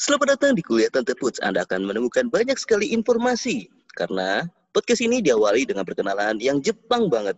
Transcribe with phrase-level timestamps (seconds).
[0.00, 1.44] Selamat datang di Kuliah Tante Puts.
[1.44, 3.68] Anda akan menemukan banyak sekali informasi.
[4.00, 7.36] Karena podcast ini diawali dengan perkenalan yang Jepang banget.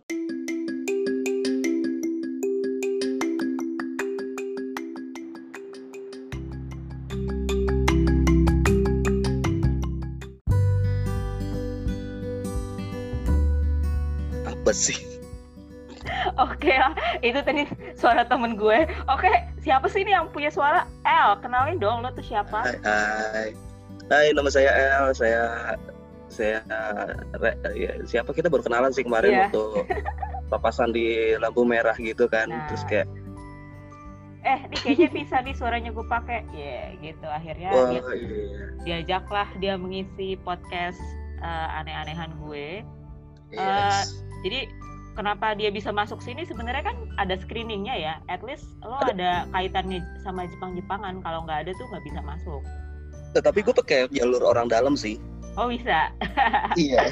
[14.47, 14.95] Apa sih?
[16.39, 17.67] Oke lah, itu tadi
[17.99, 18.87] suara temen gue.
[19.11, 20.83] Oke, siapa sih ini yang punya suara?
[21.07, 22.67] El, kenalin dong lo tuh siapa?
[22.67, 23.49] Hai, hai.
[24.11, 25.15] Hai, nama saya El.
[25.15, 25.41] Saya
[26.27, 26.57] saya
[27.39, 29.41] re- ya, siapa kita baru kenalan sih kemarin Iya.
[29.47, 29.63] waktu
[30.51, 32.51] papasan di lampu merah gitu kan.
[32.51, 32.67] Nah.
[32.69, 33.07] Terus kayak
[34.43, 36.43] Eh, ini kayaknya bisa nih suaranya gue pakai.
[36.51, 37.23] Ya, gitu.
[37.31, 38.67] Akhirnya wah dia, iya.
[38.83, 40.99] diajaklah dia mengisi podcast
[41.39, 42.83] eh, aneh-anehan gue.
[43.55, 44.11] Yes.
[44.43, 44.67] Jadi
[45.13, 48.13] kenapa dia bisa masuk sini sebenarnya kan ada screeningnya ya.
[48.29, 49.47] At least lo Ada.
[49.53, 51.21] kaitannya sama Jepang-Jepangan.
[51.21, 52.61] Kalau nggak ada tuh nggak bisa masuk.
[53.33, 55.17] Tetapi gue pakai jalur orang dalam sih.
[55.57, 56.09] Oh bisa.
[56.77, 57.09] iya.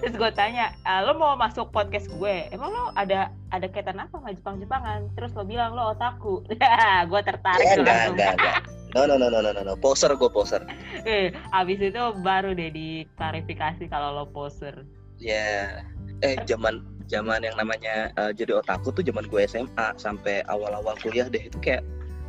[0.00, 2.50] Terus gue tanya, "Ah, lo mau masuk podcast gue?
[2.50, 5.14] Emang lo ada ada kaitan apa sama Jepang-Jepangan?
[5.14, 6.42] Terus lo bilang lo otaku.
[7.10, 8.14] gue tertarik tuh enggak, langsung.
[8.18, 8.58] enggak, enggak.
[8.90, 9.74] No, no, no, no, no, no, no.
[9.78, 10.66] Poser gue poser.
[11.06, 14.82] Eh, abis itu baru deh diklarifikasi kalau lo poser.
[15.20, 15.86] Ya.
[16.20, 21.26] Eh, zaman zaman yang namanya eh, jadi otaku tuh zaman gue SMA sampai awal-awal kuliah
[21.26, 21.82] deh itu kayak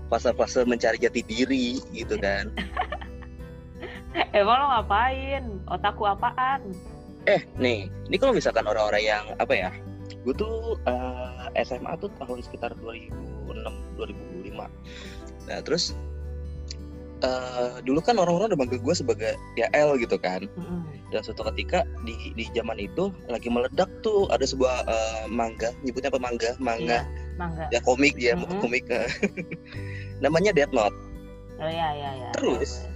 [0.08, 2.52] fase-fase mencari jati diri gitu kan.
[4.36, 5.44] Emang lo ngapain?
[5.72, 6.62] Otaku apaan?
[7.30, 9.70] Eh, nih, ini kalau misalkan orang-orang yang apa ya?
[10.28, 13.64] Gue tuh eh, SMA tuh tahun sekitar 2006
[13.96, 14.52] 2005.
[15.48, 15.96] Nah, terus
[17.24, 20.44] eh, dulu kan orang-orang udah manggil gue sebagai ya L gitu kan.
[20.60, 21.01] Mm-mm.
[21.12, 26.08] Dan suatu ketika di di zaman itu lagi meledak tuh ada sebuah eh, manga, nyebutnya
[26.08, 26.56] apa manga?
[26.58, 27.66] Manga Iya, mangga.
[27.70, 28.64] ya komik ya Mhm.
[28.64, 29.06] komik eh.
[30.24, 30.96] namanya Death Note.
[31.60, 32.30] Oh iya iya iya.
[32.34, 32.88] Terus?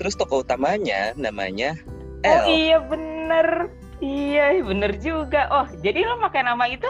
[0.00, 1.76] Terus tokoh utamanya namanya
[2.24, 2.44] Oh L.
[2.48, 3.68] iya bener.
[3.98, 5.46] Iya bener juga.
[5.50, 6.88] Oh jadi lo pakai nama itu?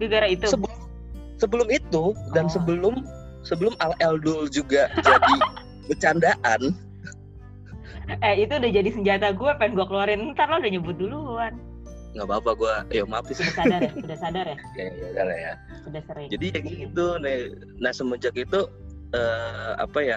[0.00, 0.48] Gara-gara itu?
[0.48, 0.78] Sebelum
[1.36, 2.52] sebelum itu dan Oh.
[2.52, 2.94] sebelum
[3.42, 5.34] sebelum Al Eldul juga jadi
[5.92, 6.72] bercandaan.
[8.18, 11.54] Eh itu udah jadi senjata gue pengen gue keluarin ntar lo udah nyebut duluan.
[12.10, 13.92] nggak apa-apa gue ya maaf sih Udah sadar ya?
[13.94, 14.56] Udah sadar ya?
[14.78, 15.52] ya, ya, udah lah ya
[15.86, 16.26] Udah sering.
[16.28, 17.38] jadi ya gitu nih
[17.78, 18.60] nah semenjak itu
[19.12, 20.16] eh, apa ya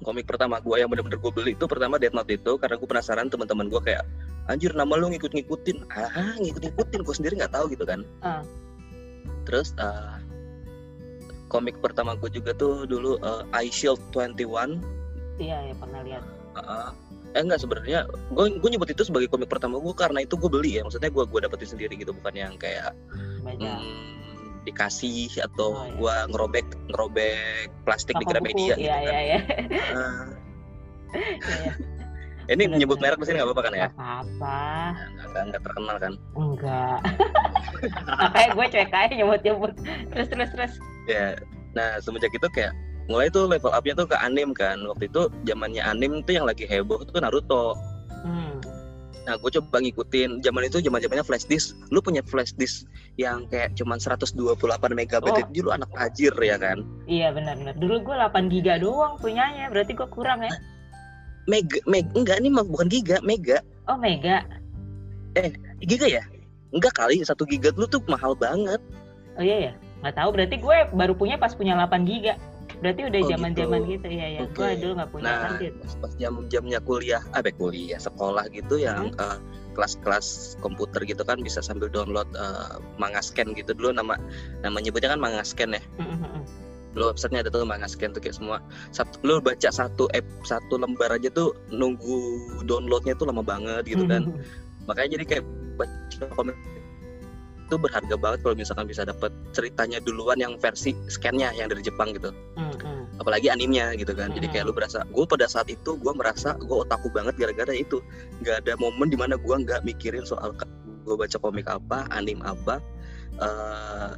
[0.00, 3.26] komik pertama gue yang bener-bener gue beli itu pertama Death Note itu karena gue penasaran
[3.26, 4.06] teman-teman gue kayak
[4.46, 8.46] anjir nama lu ngikut-ngikutin ah ngikut-ngikutin gue sendiri nggak tahu gitu kan Ah.
[9.44, 10.14] terus eh,
[11.46, 14.78] komik pertama gue juga tuh dulu eh, I Shield 21
[15.40, 16.24] Iya ya pernah lihat.
[16.56, 16.90] Heeh.
[17.30, 20.76] eh enggak sebenarnya gue gue nyebut itu sebagai komik pertama gue karena itu gue beli
[20.76, 23.46] ya maksudnya gue gue dapetin sendiri gitu bukan yang kayak hmm,
[24.60, 25.94] dikasih atau Oh, iya.
[25.94, 28.82] gue ngerobek ngerobek plastik di Toko Gramedia buku.
[28.82, 29.38] gitu Iya kan iya iya.
[29.70, 30.06] Iya.
[32.50, 34.58] ini Bener, nyebut merek di sini nggak apa-apa kan ya apa-apa.
[35.46, 36.98] nggak terkenal kan Enggak.
[38.20, 39.72] Makanya gue cuek aja nyebut-nyebut.
[40.10, 40.72] Terus terus terus.
[41.06, 41.38] ya
[41.70, 42.74] nah semenjak itu kayak
[43.10, 46.62] mulai tuh level upnya tuh ke anim kan waktu itu zamannya anim tuh yang lagi
[46.64, 47.74] heboh tuh Naruto
[48.20, 48.60] Hmm.
[49.28, 51.76] Nah, gue coba ngikutin zaman itu zaman zamannya flash disk.
[51.92, 52.88] Lu punya flash disk
[53.20, 54.32] yang kayak cuman 128
[54.96, 55.30] megabyte.
[55.30, 55.38] Oh.
[55.44, 56.84] Jadi lu anak tajir ya kan?
[57.04, 57.76] Iya benar-benar.
[57.76, 59.68] Dulu gue 8 giga doang punyanya.
[59.68, 60.52] Berarti gue kurang ya.
[61.48, 63.60] Mega, mega enggak ini mah bukan giga, mega.
[63.88, 64.44] Oh mega.
[65.84, 66.24] Giga ya?
[66.72, 68.80] Enggak kali, satu giga dulu tuh mahal banget.
[69.36, 69.72] Oh iya ya.
[70.00, 70.28] Nggak tahu.
[70.32, 72.40] Berarti gue baru punya pas punya 8 giga.
[72.80, 73.92] Berarti udah Oh, zaman-zaman gitu.
[73.92, 74.06] gitu.
[74.08, 74.40] Iya ya.
[74.44, 74.56] Oke.
[74.56, 78.80] Gue dulu nggak punya Nah, kan pas, pas jam jamnya kuliah, apa kuliah, sekolah gitu
[78.80, 79.20] yang Hmm.
[79.20, 79.38] eh,
[79.76, 84.16] kelas-kelas komputer gitu kan bisa sambil download eh, manga scan gitu dulu nama
[84.64, 85.82] nama nyebutnya kan manga scan ya.
[86.98, 88.58] Lu websitenya ada tuh manga scan tuh kayak semua
[88.90, 92.18] satu lu baca satu app satu lembar aja tuh nunggu
[92.66, 94.26] downloadnya tuh lama banget gitu kan
[94.90, 95.44] makanya jadi kayak
[95.78, 96.56] baca komik
[97.70, 102.10] itu berharga banget kalau misalkan bisa dapat ceritanya duluan yang versi scannya yang dari Jepang
[102.18, 102.34] gitu.
[103.22, 104.34] Apalagi animnya gitu kan.
[104.34, 108.02] Jadi kayak lu berasa gue pada saat itu gue merasa gue otaku banget gara-gara itu.
[108.42, 110.50] Nggak ada momen di mana gue nggak mikirin soal
[111.06, 112.82] gue baca komik apa anim apa
[113.38, 114.10] eh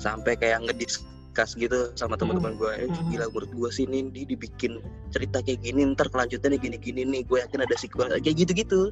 [0.00, 4.82] sampai kayak ngediskus gitu sama teman-teman gue eh, gila menurut gue sih ini di- dibikin
[5.14, 8.90] cerita kayak gini ntar kelanjutannya gini-gini nih gue yakin ada sequel kayak gitu-gitu.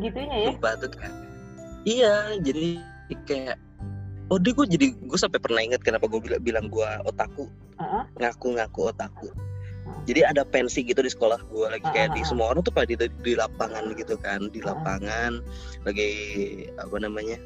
[0.00, 0.46] Gitunya ya.
[0.54, 1.12] Sumpah tuh kayak
[1.84, 2.80] iya jadi
[3.28, 3.56] kayak
[4.32, 7.48] oh deh gue jadi gue sampai pernah inget kenapa gue bilang bilang gue otaku
[7.78, 8.04] Heeh.
[8.20, 9.28] ngaku-ngaku otaku
[9.84, 10.00] Hmm.
[10.08, 12.88] jadi ada pensi gitu di sekolah gue lagi kayak Ah, di semua orang tuh pada
[12.88, 15.44] di, di lapangan gitu kan di lapangan
[15.84, 16.08] lagi
[16.80, 17.36] apa namanya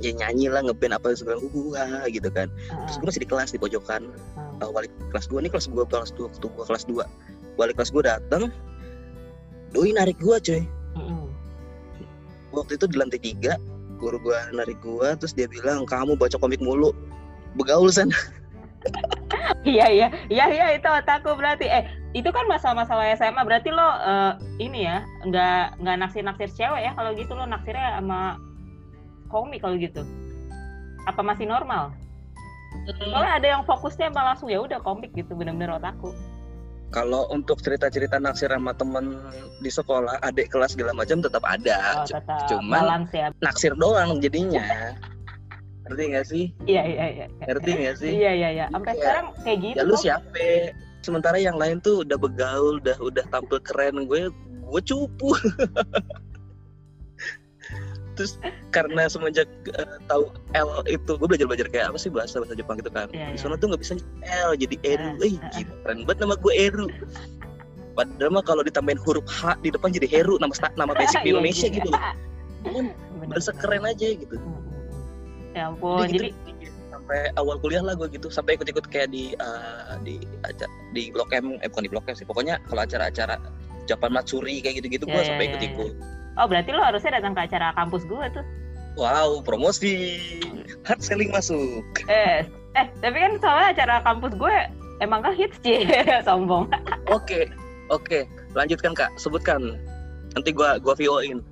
[0.00, 2.88] ya nyanyi lah ngeband apa segala uh, gitu kan uh.
[2.88, 4.08] terus gue masih di kelas di pojokan
[4.40, 4.64] uh.
[4.64, 7.04] Uh, wali kelas dua nih kelas gue kelas dua waktu gue kelas dua
[7.60, 8.48] wali kelas gue datang
[9.76, 10.64] doi narik gue uh.
[12.50, 13.54] Waktu itu di lantai tiga
[14.00, 16.92] guru gue narik gue terus dia bilang kamu baca komik mulu.
[17.58, 18.14] Begaul sana
[19.68, 20.08] iya iya.
[20.32, 21.68] Iya iya itu otakku berarti.
[21.68, 21.84] Eh
[22.16, 26.92] itu kan masalah-masalah SMA berarti lo uh, ini ya nggak nggak naksir naksir cewek ya?
[26.96, 28.40] Kalau gitu lo naksirnya sama
[29.28, 30.00] komik kalau gitu?
[31.04, 31.92] Apa masih normal?
[32.88, 36.16] Soalnya ada yang fokusnya emang langsung ya udah komik gitu bener-bener otakku
[36.90, 39.14] kalau untuk cerita-cerita naksir sama temen
[39.62, 42.02] di sekolah adik kelas segala macam tetap ada.
[42.02, 43.30] Oh, tetap cuman ya.
[43.38, 44.94] naksir doang jadinya.
[45.86, 46.44] Ngerti gak sih?
[46.66, 47.26] Iya iya iya.
[47.46, 48.10] Ngerti gak sih?
[48.10, 48.66] Iya iya iya.
[48.74, 48.98] Sampai ya.
[48.98, 50.46] sekarang kayak gitu ya lu siapa?
[51.00, 54.06] Sementara yang lain tuh udah begaul udah udah tampil keren.
[54.10, 54.30] Gue
[54.70, 55.34] gue cupu
[58.20, 58.36] terus
[58.76, 59.48] karena semenjak
[59.80, 63.08] uh, tahu L itu gue belajar belajar kayak apa sih bahasa bahasa Jepang gitu kan.
[63.16, 63.40] Yeah, di iya.
[63.40, 63.96] sana tuh nggak bisa
[64.44, 65.16] L jadi Eru.
[65.24, 66.86] Eh gila keren banget nama gue Eru.
[67.96, 71.32] Padahal mah kalau ditambahin huruf H di depan jadi Heru nama nama basic di iya,
[71.32, 72.02] Indonesia gitu loh.
[73.24, 74.36] Bahasa keren aja gitu.
[75.56, 79.96] Ya ampun jadi, gitu, sampai awal kuliah lah gue gitu sampai ikut-ikut kayak di uh,
[80.04, 80.20] di
[80.92, 81.56] di blok M.
[81.64, 83.40] Eh bukan di blok M sih pokoknya kalau acara-acara
[83.88, 87.74] Japan Matsuri kayak gitu-gitu yeah, gue sampai ikut-ikut Oh berarti lo harusnya datang ke acara
[87.74, 88.46] kampus gue tuh.
[88.98, 90.18] Wow, promosi.
[90.86, 91.82] Hard selling masuk.
[92.10, 94.56] Eh, eh tapi kan soalnya acara kampus gue
[95.00, 95.86] emang kan hits sih,
[96.26, 96.68] sombong.
[97.10, 97.48] Oke,
[97.90, 98.26] oke.
[98.54, 99.78] Lanjutkan kak, sebutkan.
[100.36, 101.42] Nanti gue gua VO-in.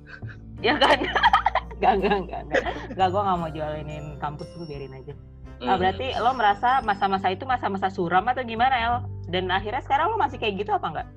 [0.63, 0.99] Ya kan?
[1.83, 2.63] gak, gak, gak, gak.
[2.95, 5.13] Gak, gue gak mau jualinin kampus gue, biarin aja.
[5.59, 5.67] Hmm.
[5.67, 8.95] Nah, berarti lo merasa masa-masa itu masa-masa suram atau gimana El?
[9.27, 11.07] Dan akhirnya sekarang lo masih kayak gitu apa enggak?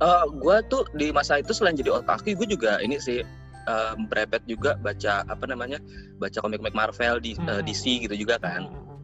[0.00, 3.22] Uh, eh, gue tuh di masa itu selain jadi otaki gue juga ini sih
[3.68, 5.78] uh, berepet juga baca apa namanya
[6.18, 8.98] baca komik-komik Marvel di uh, DC gitu juga kan hmm.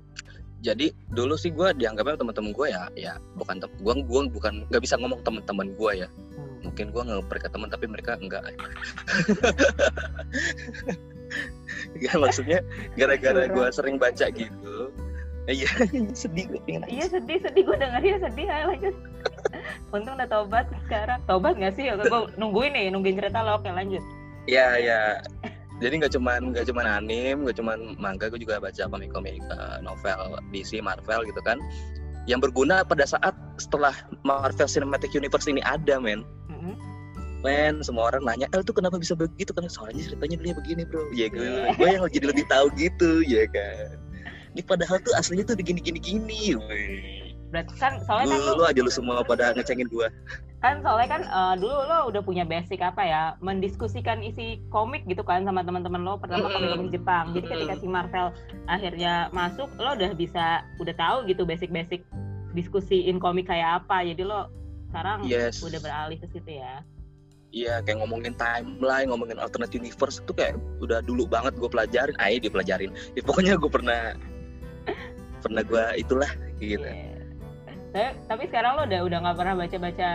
[0.65, 4.97] jadi dulu sih gue dianggapnya teman-teman gue ya ya bukan gue gue bukan nggak bisa
[4.99, 6.67] ngomong teman-teman gue ya hmm.
[6.67, 8.43] mungkin gue nggak mereka teman tapi mereka enggak
[12.05, 12.59] ya maksudnya
[12.99, 14.91] gara-gara gue sering baca gitu
[15.51, 15.67] Iya,
[16.21, 18.47] sedih gue pengen Iya sedih, sedih gue dengarnya sedih.
[18.47, 18.95] Ayo lanjut.
[19.91, 21.19] Untung udah tobat sekarang.
[21.27, 21.91] Tobat gak sih?
[21.91, 23.59] Gue nungguin nih, nungguin cerita lo.
[23.59, 24.03] Oke lanjut.
[24.47, 25.01] Iya, iya.
[25.81, 30.37] Jadi nggak cuman nggak cuman anim, nggak cuman manga, gue juga baca komik-komik uh, novel
[30.53, 31.57] DC, Marvel gitu kan.
[32.29, 36.21] Yang berguna pada saat setelah Marvel Cinematic Universe ini ada, men.
[36.53, 36.75] Mm-hmm.
[37.41, 39.57] Men, semua orang nanya, eh tuh kenapa bisa begitu?
[39.57, 41.09] Kan soalnya ceritanya dia begini, bro.
[41.17, 41.73] Ya gue, yeah.
[41.73, 43.97] gue yang jadi lebih tahu gitu, ya kan
[44.55, 46.43] ini padahal tuh aslinya tuh begini gini gini
[47.51, 50.09] berarti kan soalnya lu, kan lu, aja lu semua pada ngecengin gua
[50.61, 55.25] kan soalnya kan uh, dulu lo udah punya basic apa ya mendiskusikan isi komik gitu
[55.25, 56.55] kan sama teman-teman lo pertama mm -hmm.
[56.55, 58.29] komik-komik Jepang jadi ketika si Marvel
[58.69, 62.05] akhirnya masuk lo udah bisa udah tahu gitu basic-basic
[62.53, 64.53] diskusiin komik kayak apa jadi lo
[64.93, 65.65] sekarang yes.
[65.65, 66.85] udah beralih ke situ ya
[67.51, 72.39] Iya kayak ngomongin timeline, ngomongin alternate universe itu kayak udah dulu banget gue pelajarin, ayo
[72.39, 72.95] dipelajarin.
[73.19, 74.15] Ya, pokoknya gue pernah
[75.43, 76.31] pernah gue itulah
[76.63, 77.10] gitu yeah.
[77.91, 80.11] Tapi, tapi sekarang lo udah udah nggak pernah baca baca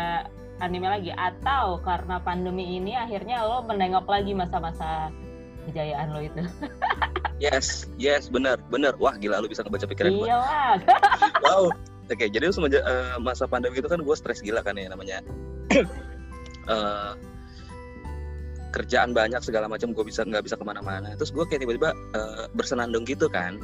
[0.64, 1.12] anime lagi?
[1.12, 5.12] Atau karena pandemi ini akhirnya lo menengok lagi masa-masa
[5.68, 6.42] kejayaan lo itu?
[7.36, 8.96] Yes yes benar benar.
[8.96, 10.40] Wah gila lo bisa ngebaca pikiran gue iya
[11.44, 11.68] wow.
[12.08, 15.20] Oke okay, jadi semenjak uh, masa pandemi itu kan gue stres gila kan ya namanya.
[16.72, 17.12] Uh,
[18.76, 21.12] kerjaan banyak segala macam gue bisa nggak bisa ke mana-mana.
[21.20, 23.60] Terus gue kayak tiba-tiba uh, bersenandung gitu kan.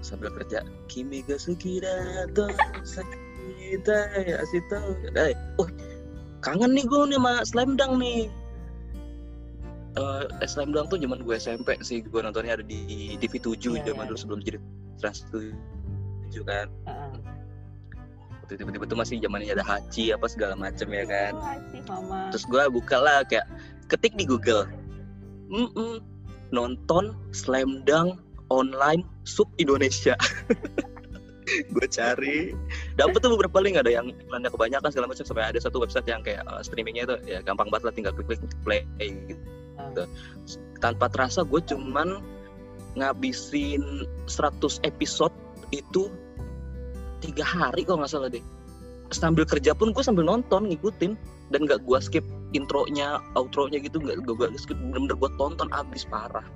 [0.00, 2.48] Sambil kerja kimi ga sukira to
[3.46, 4.78] sakita ya asito
[5.14, 5.68] eh oh
[6.42, 8.30] kangen nih gue nih sama slam dunk nih.
[9.96, 13.82] Uh, slam dunk tuh zaman gue SMP sih gue nontonnya ada di TV 7 yeah,
[13.82, 14.08] zaman yeah.
[14.12, 14.58] dulu sebelum jadi
[15.00, 15.50] Trans 7
[16.46, 16.68] kan.
[16.86, 17.18] Uh.
[18.46, 21.34] tiba-tiba tuh masih zamannya ada Haji apa segala macem ya kan.
[21.90, 22.30] Mama.
[22.30, 23.46] terus gue buka lah kayak
[23.90, 24.70] ketik di Google.
[25.50, 25.94] Mm -mm,
[26.54, 28.22] nonton slam dunk
[28.54, 30.14] online sub Indonesia
[31.74, 32.52] gue cari
[32.98, 36.22] dapet tuh beberapa link ada yang iklannya kebanyakan segala macam sampai ada satu website yang
[36.22, 39.42] kayak uh, streamingnya itu ya gampang banget lah tinggal klik klik play gitu
[39.78, 40.06] hmm.
[40.82, 42.18] tanpa terasa gue cuman
[42.96, 45.34] ngabisin 100 episode
[45.70, 46.08] itu
[47.22, 48.42] tiga hari kok nggak salah deh
[49.14, 51.14] sambil kerja pun gue sambil nonton ngikutin
[51.54, 52.24] dan nggak gue skip
[52.54, 56.46] intronya outronya gitu nggak gue skip bener-bener gue tonton abis parah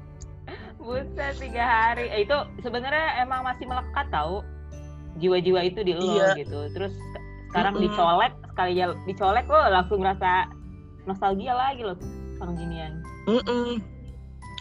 [0.80, 2.08] Buset tiga hari.
[2.08, 2.32] Eh, itu
[2.64, 4.40] sebenarnya emang masih melekat tau
[5.18, 6.38] jiwa-jiwa itu di lo iya.
[6.38, 6.70] gitu.
[6.70, 6.94] Terus
[7.50, 7.90] sekarang mm -hmm.
[7.90, 10.46] dicolek sekali ya dicolek lo langsung merasa
[11.08, 11.98] nostalgia lagi lo
[12.38, 13.02] sama ginian.
[13.26, 13.70] Mm -mm.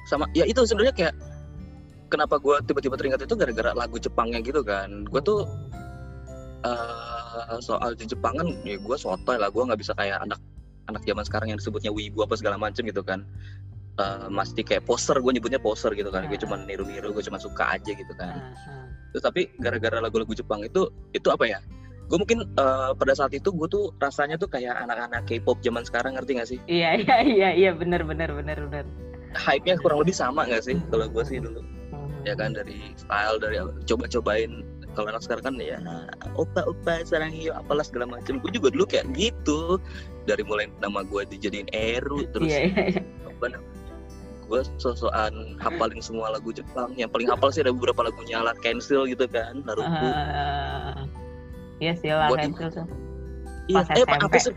[0.09, 1.13] sama ya itu sebenarnya kayak
[2.09, 5.45] kenapa gue tiba-tiba teringat itu gara-gara lagu Jepangnya gitu kan gue tuh
[6.65, 10.41] uh, soal di Jepangan ya gue sotoy lah gue nggak bisa kayak anak
[10.89, 13.23] anak zaman sekarang yang disebutnya wibu apa segala macem gitu kan
[13.99, 17.75] uh, masih kayak poster gue nyebutnya poster gitu kan gue cuma niru-niru gue cuma suka
[17.75, 18.55] aja gitu kan
[19.09, 21.59] Terus tapi gara-gara lagu-lagu Jepang itu itu apa ya
[22.09, 26.17] gue mungkin uh, pada saat itu gue tuh rasanya tuh kayak anak-anak K-pop zaman sekarang
[26.17, 26.59] ngerti gak sih?
[26.65, 28.85] Iya iya iya iya benar benar benar benar.
[29.37, 31.61] Hype-nya kurang lebih sama gak sih kalau gue sih dulu?
[31.93, 32.09] Hmm.
[32.25, 34.65] Ya kan dari style dari coba-cobain
[34.97, 35.77] kalau anak sekarang kan ya
[36.33, 39.77] opa opa sarang hiu apalah segala macam gue juga dulu kayak gitu
[40.25, 43.29] dari mulai nama gue dijadiin Eru terus yeah, yeah, yeah.
[43.29, 43.45] apa
[44.49, 49.05] gue sosokan hafalin semua lagu Jepang yang paling hafal sih ada beberapa lagunya alat cancel
[49.05, 51.05] gitu kan Naruto uh,
[51.79, 52.85] Iya sih lah itu tuh.
[53.71, 54.51] Iya, eh apa sih?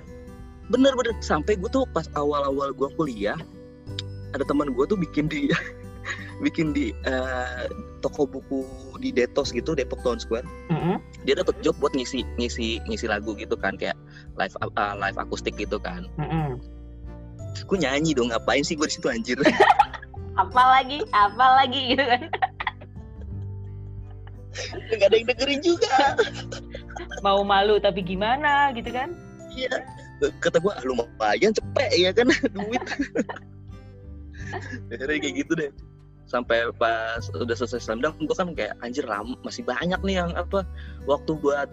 [0.71, 3.39] Bener-bener sampai gue tuh pas awal-awal gue kuliah
[4.33, 5.47] ada teman gue tuh bikin di
[6.45, 7.71] bikin di uh,
[8.03, 8.67] toko buku
[8.99, 10.47] di Detos gitu Depok Town Square.
[10.73, 10.97] Mm-hmm.
[11.29, 13.95] Dia dapat job buat ngisi ngisi ngisi lagu gitu kan kayak
[14.35, 16.11] live uh, live akustik gitu kan.
[16.19, 16.59] Mm-hmm.
[17.67, 18.33] Gue nyanyi dong?
[18.33, 19.39] Ngapain sih gue di situ anjir.
[20.43, 22.23] apa lagi apa lagi gitu kan.
[24.97, 25.97] Gak ada yang dengerin juga.
[27.25, 29.13] Mau malu tapi gimana gitu kan?
[29.53, 29.85] Iya.
[30.39, 32.85] Kata gue ah, lumayan cepet ya kan duit.
[34.93, 35.71] Akhirnya kayak gitu deh.
[36.29, 40.65] Sampai pas udah selesai slamdang gue kan kayak anjir lama masih banyak nih yang apa
[41.05, 41.69] waktu buat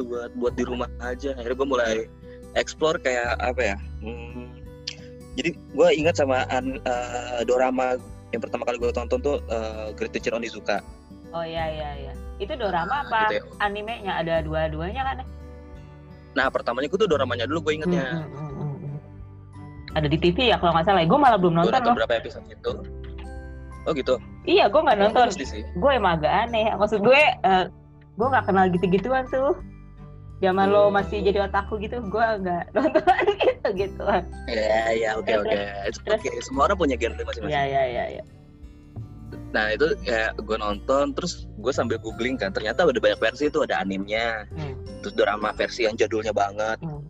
[0.00, 1.36] buat buat di rumah aja.
[1.36, 1.94] Akhirnya gue mulai
[2.56, 4.37] explore kayak apa ya hmm,
[5.38, 7.94] jadi gue ingat sama uh, dorama
[8.34, 10.82] yang pertama kali gue tonton tuh uh, Great Teacher Onizuka
[11.30, 13.42] oh iya iya iya itu dorama nah, apa gitu ya.
[13.62, 14.12] animenya?
[14.22, 15.16] Ada dua-duanya kan?
[16.38, 18.06] Nah pertamanya gue tuh doramanya dulu gue ingetnya.
[18.06, 19.96] Hmm, hmm, hmm, hmm.
[19.98, 21.02] Ada di TV ya kalau nggak salah.
[21.02, 21.94] Gue malah belum nonton loh.
[21.98, 22.72] berapa episode itu?
[23.86, 24.14] Oh gitu?
[24.46, 25.26] Iya gue nggak nonton.
[25.82, 26.70] Gue emang agak aneh.
[26.78, 27.64] Maksud gue, uh,
[28.14, 29.58] gue nggak kenal gitu-gituan tuh.
[30.38, 30.74] Zaman hmm.
[30.74, 33.02] lo masih jadi otakku gitu, gue nggak nonton
[33.42, 34.04] gitu gitu.
[34.46, 35.58] Iya iya oke oke.
[36.14, 37.54] Oke semua orang punya genre masing-masing.
[37.54, 38.04] Iya iya iya.
[38.22, 38.24] Ya
[39.48, 43.64] nah itu kayak gue nonton terus gue sambil googling kan ternyata ada banyak versi itu
[43.64, 45.00] ada animnya hmm.
[45.00, 47.00] terus drama versi yang jadulnya banget hmm.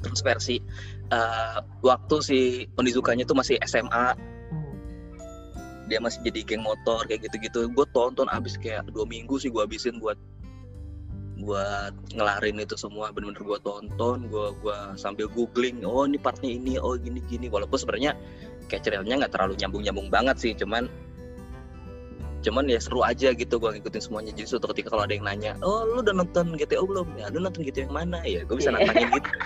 [0.00, 0.56] terus versi
[1.12, 2.40] uh, waktu si
[2.72, 4.74] pendisukanya tuh masih SMA hmm.
[5.92, 9.60] dia masih jadi geng motor kayak gitu-gitu gue tonton abis kayak dua minggu sih gue
[9.60, 10.16] habisin buat
[11.34, 16.78] buat ngelarin itu semua bener-bener gue tonton gue gua sambil googling oh ini partnya ini
[16.78, 18.14] oh gini gini walaupun sebenarnya
[18.70, 20.86] kayak ceritanya nggak terlalu nyambung nyambung banget sih cuman
[22.44, 24.36] cuman ya seru aja gitu gue ngikutin semuanya.
[24.36, 27.08] Jadi suatu ketika kalau ada yang nanya oh lu udah nonton GTO belum?
[27.16, 28.20] Ya lu nonton GTO yang mana?
[28.28, 28.84] Ya gue bisa yeah.
[28.84, 29.30] nantangin gitu.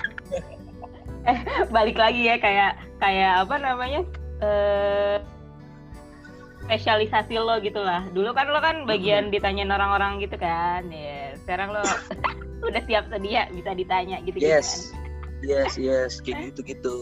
[1.28, 4.00] Eh balik lagi ya kayak kayak apa namanya
[4.40, 5.20] eh
[6.64, 8.08] spesialisasi lo gitu lah.
[8.10, 11.80] Dulu kan lo kan bagian ditanyain orang-orang gitu kan ya sekarang lo
[12.68, 15.00] udah siap sedia bisa ditanya gitu, -gitu yes kan?
[15.40, 16.96] yes yes kayak gitu gitu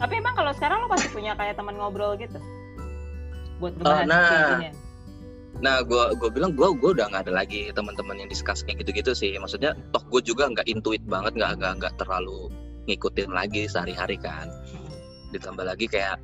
[0.00, 2.40] tapi emang kalau sekarang lo pasti punya kayak teman ngobrol gitu
[3.60, 4.64] buat uh, nah
[5.56, 9.16] Nah, gue gue bilang gue gue udah nggak ada lagi teman-teman yang discuss kayak gitu-gitu
[9.16, 9.32] sih.
[9.40, 12.52] Maksudnya, toh gue juga nggak intuit banget, nggak nggak nggak terlalu
[12.84, 14.52] ngikutin lagi sehari-hari kan.
[15.32, 16.20] Ditambah lagi kayak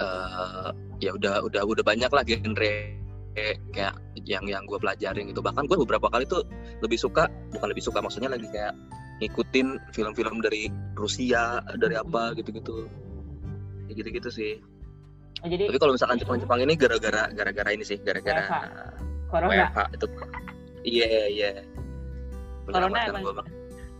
[0.00, 2.74] uh, ya udah udah udah banyak lah genre
[3.76, 3.94] kayak
[4.28, 5.40] yang yang gue pelajarin gitu.
[5.40, 6.44] Bahkan gue beberapa kali tuh
[6.84, 8.76] lebih suka, bukan lebih suka maksudnya lagi kayak
[9.24, 12.84] ngikutin film-film dari Rusia, dari apa gitu-gitu.
[13.88, 14.60] Gitu-gitu sih.
[15.38, 18.42] Oh, jadi tapi kalau misalkan Jepang-Jepang ini gara-gara gara-gara ini sih gara-gara
[19.30, 20.06] corona WFH itu
[20.82, 21.64] iya yeah, iya yeah.
[22.66, 23.44] corona emang gua.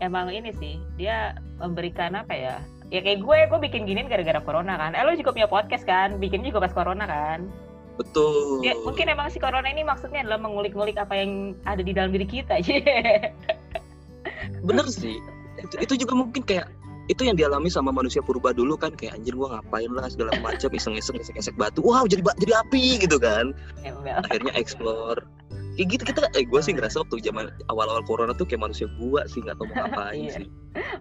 [0.03, 2.55] emang ini sih dia memberikan apa ya
[2.91, 6.19] ya kayak gue gue bikin gini gara-gara corona kan eh lo juga punya podcast kan
[6.19, 7.47] bikin juga pas corona kan
[7.99, 8.63] betul.
[8.63, 12.25] Ya, mungkin emang si corona ini maksudnya adalah mengulik-ngulik apa yang ada di dalam diri
[12.25, 12.55] kita
[14.67, 15.19] bener sih.
[15.59, 16.71] Itu, itu juga mungkin kayak
[17.09, 20.69] itu yang dialami sama manusia purba dulu kan kayak anjir gua ngapain lah segala macam
[20.71, 21.83] iseng-iseng esek-esek batu.
[21.83, 23.51] Wow jadi jadi api gitu kan.
[24.29, 25.19] Akhirnya explore
[25.79, 29.23] kayak gitu kita eh gue sih ngerasa waktu zaman awal-awal corona tuh kayak manusia gua
[29.31, 30.35] sih nggak tahu mau ngapain iya.
[30.43, 30.47] sih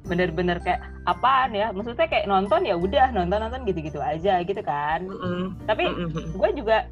[0.07, 5.03] bener-bener kayak apaan ya maksudnya kayak nonton ya udah nonton nonton gitu-gitu aja gitu kan
[5.03, 5.45] mm -hmm.
[5.67, 6.25] tapi mm -hmm.
[6.31, 6.87] gue juga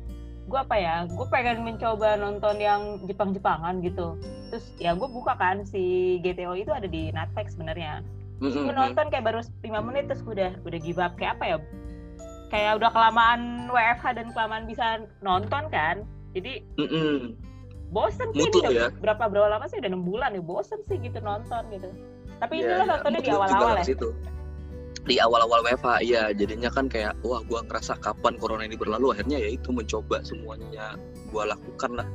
[0.47, 4.19] gue apa ya gue pengen mencoba nonton yang Jepang-Jepangan gitu
[4.51, 8.03] terus ya gue buka kan si GTO itu ada di Netflix sebenarnya
[8.43, 8.67] mm-hmm.
[8.67, 11.57] gue nonton kayak baru lima menit terus gue udah udah give up kayak apa ya
[12.51, 17.35] kayak udah kelamaan WFH dan kelamaan bisa nonton kan jadi mm-hmm.
[17.91, 18.91] Bosen sih Mutu, ya?
[18.99, 19.79] berapa berapa lama sih?
[19.79, 20.43] Udah enam bulan ya?
[20.43, 21.89] Bosen sih gitu nonton gitu.
[22.43, 22.85] Tapi yeah, ini iya.
[22.91, 23.85] nontonnya di awal-awal ya?
[25.07, 26.23] di awal-awal WFH iya.
[26.35, 29.15] Jadinya kan kayak wah gua ngerasa kapan corona ini berlalu.
[29.15, 30.99] Akhirnya ya itu mencoba semuanya
[31.31, 32.09] gua lakukan lah.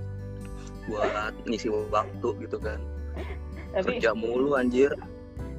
[0.91, 2.79] Buat ngisi waktu gitu kan.
[3.75, 4.91] Tapi, kerja mulu anjir.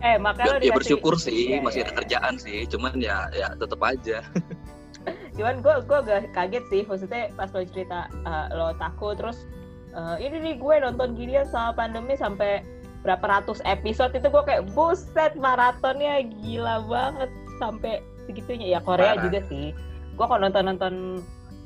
[0.03, 1.85] Eh makanya ya, ya bersyukur sih ya, masih ya.
[1.89, 2.69] ada kerjaan sih.
[2.69, 4.21] Cuman ya ya tetap aja.
[5.37, 6.83] Cuman gue gue gak kaget sih.
[6.85, 9.49] Maksudnya pas lo cerita uh, lo takut terus
[9.97, 12.65] uh, ini nih gue nonton ginian sama pandemi sampai
[13.03, 14.15] berapa ratus episode.
[14.17, 17.31] Itu gue kayak buset maratonnya gila banget.
[17.61, 18.79] Sampai segitunya.
[18.79, 19.23] Ya Korea Parah.
[19.29, 19.77] juga sih.
[20.17, 20.95] Gue kalau nonton nonton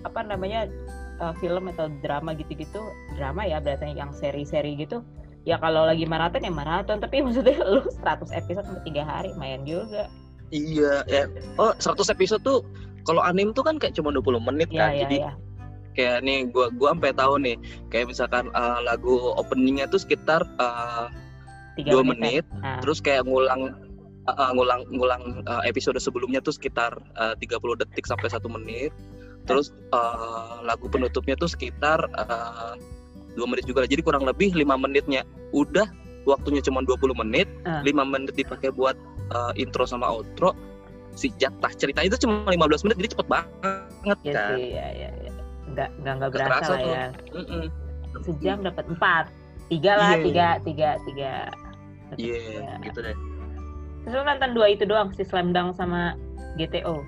[0.05, 0.71] apa namanya
[1.19, 2.79] uh, film atau drama gitu-gitu
[3.19, 5.03] drama ya berarti yang seri-seri gitu
[5.43, 6.99] ya kalau lagi maraton ya maraton.
[6.99, 10.11] Tapi maksudnya lu 100 episode sampai tiga hari main juga.
[10.55, 11.27] Iya ya.
[11.59, 12.61] Oh 100 episode tuh
[13.07, 14.91] kalau anim tuh kan kayak cuma 20 menit ya, kan.
[14.91, 15.33] ya, jadi ya.
[15.97, 17.57] Kayak nih gua gua sampai tahu nih
[17.89, 21.09] kayak misalkan uh, lagu openingnya tuh sekitar uh,
[21.81, 22.81] dua menit, menit nah.
[22.85, 23.73] terus kayak ngulang
[24.29, 28.93] uh, ngulang ngulang uh, episode sebelumnya tuh sekitar uh, 30 detik sampai satu menit
[29.47, 32.03] terus uh, lagu penutupnya tuh sekitar
[33.35, 35.23] dua uh, menit juga jadi kurang lebih lima menitnya
[35.55, 35.87] udah
[36.27, 37.47] waktunya cuma 20 menit
[37.87, 38.09] lima uh.
[38.09, 38.99] menit dipakai buat
[39.31, 40.53] uh, intro sama outro
[41.17, 45.09] si jatah cerita itu cuma 15 menit jadi cepet banget ya kan sih, ya, ya,
[45.25, 45.26] ya.
[45.77, 47.07] Nggak nggak nggak berasa lah ya
[47.37, 47.65] mm -mm.
[48.25, 49.25] sejam dapat empat
[49.69, 50.25] tiga lah yeah.
[50.25, 51.33] tiga tiga tiga
[52.15, 53.19] Iya, yeah, gitu deh.
[54.07, 56.15] Terus nonton dua itu doang, si Slam Dunk sama
[56.55, 57.03] GTO.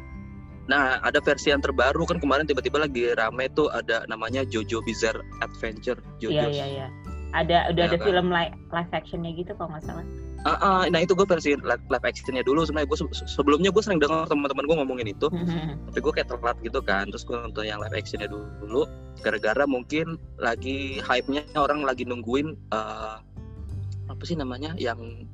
[0.67, 5.23] Nah, ada versi yang terbaru kan kemarin tiba-tiba lagi rame tuh ada namanya Jojo Bizarre
[5.41, 5.97] Adventure.
[6.19, 6.35] Jojo.
[6.35, 6.87] Iya, iya, iya.
[7.31, 8.05] Ada udah ya, ada kan?
[8.05, 10.07] film live, live actionnya gitu kalau nggak salah.
[10.47, 12.89] Uh, uh, nah itu gue versi live, live actionnya dulu sebenarnya.
[12.89, 15.27] Gue sebelumnya gue sering dengar teman-teman gue ngomongin itu.
[15.91, 17.11] Tapi gue kayak telat gitu kan.
[17.11, 18.87] Terus gue nonton yang live actionnya dulu
[19.19, 23.19] gara-gara mungkin lagi hype-nya orang lagi nungguin uh,
[24.09, 25.27] apa sih namanya yang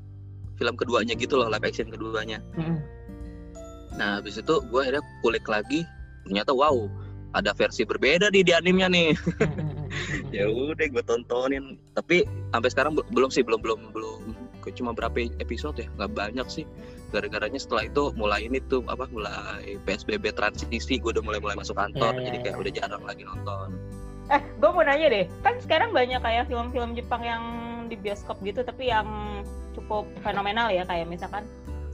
[0.57, 2.41] film keduanya gitu loh live action keduanya.
[2.57, 2.81] Mm.
[3.95, 5.87] nah habis itu gue akhirnya kulik lagi
[6.27, 6.91] ternyata wow
[7.35, 9.11] ada versi berbeda di di animnya nih.
[10.35, 11.79] Ya udah gue tontonin.
[11.95, 14.23] Tapi sampai sekarang belum sih belum belum belum
[14.73, 15.89] cuma berapa episode ya?
[16.01, 16.65] Nggak banyak sih.
[17.13, 20.97] Gara-garanya setelah itu mulai ini tuh apa mulai psbb transisi.
[20.97, 22.63] Gue udah mulai mulai masuk kantor yeah, yeah, jadi kayak yeah.
[22.63, 23.69] udah jarang lagi nonton.
[24.33, 25.25] Eh gue mau nanya deh.
[25.45, 27.43] Kan sekarang banyak kayak film-film Jepang yang
[27.93, 29.07] di bioskop gitu tapi yang
[29.77, 31.45] cukup fenomenal ya kayak misalkan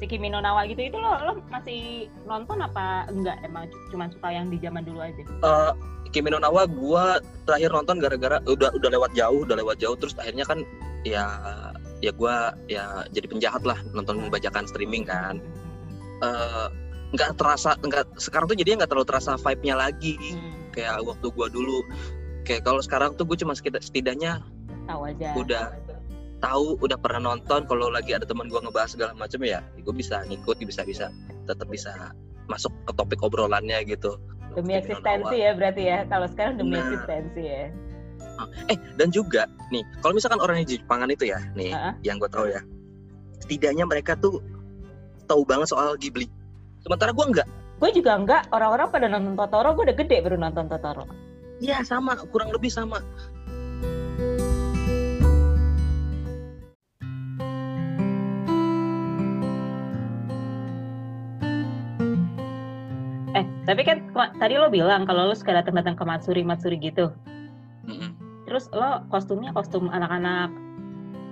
[0.01, 0.81] si Kimi no Nawa gitu.
[0.81, 3.37] Itu lo lo masih nonton apa enggak?
[3.45, 5.23] Emang cuma suka yang di zaman dulu aja?
[5.45, 5.73] Uh,
[6.11, 9.95] Kimi no Nawa gua terakhir nonton gara-gara udah udah lewat jauh udah lewat jauh.
[10.01, 10.65] Terus akhirnya kan
[11.05, 11.29] ya
[12.01, 15.41] ya gua ya jadi penjahat lah nonton membacakan streaming kan.
[16.21, 16.69] Uh,
[17.11, 20.77] nggak terasa nggak sekarang tuh jadinya nggak terlalu terasa vibe-nya lagi hmm.
[20.77, 21.85] kayak waktu gua dulu.
[22.45, 24.41] Kayak kalau sekarang tuh gue cuma setidaknya
[24.89, 25.37] tahu aja.
[25.37, 25.65] udah
[26.41, 30.25] tahu udah pernah nonton kalau lagi ada teman gue ngebahas segala macam ya gue bisa
[30.25, 31.13] ngikut bisa bisa
[31.45, 31.93] tetap bisa
[32.49, 34.19] masuk ke topik obrolannya gitu.
[34.57, 37.65] Demi eksistensi ya berarti ya kalau sekarang demi nah, eksistensi ya
[38.73, 41.95] eh dan juga nih kalau misalkan orang di Jepangan itu ya nih uh -huh.
[42.07, 42.61] yang gue tahu ya
[43.51, 44.39] setidaknya mereka tuh
[45.31, 46.27] tahu banget soal Ghibli.
[46.83, 47.49] Sementara gue enggak.
[47.79, 48.51] Gue juga enggak.
[48.51, 51.07] Orang-orang pada nonton Totoro gue udah gede baru nonton Totoro.
[51.63, 52.19] Iya sama.
[52.35, 52.99] Kurang lebih sama.
[63.31, 64.03] Eh, tapi kan
[64.43, 67.15] tadi lo bilang kalau lo suka datang-datang ke Matsuri Matsuri gitu.
[67.87, 68.20] Mm-hmm.
[68.51, 70.51] Terus lo kostumnya kostum anak-anak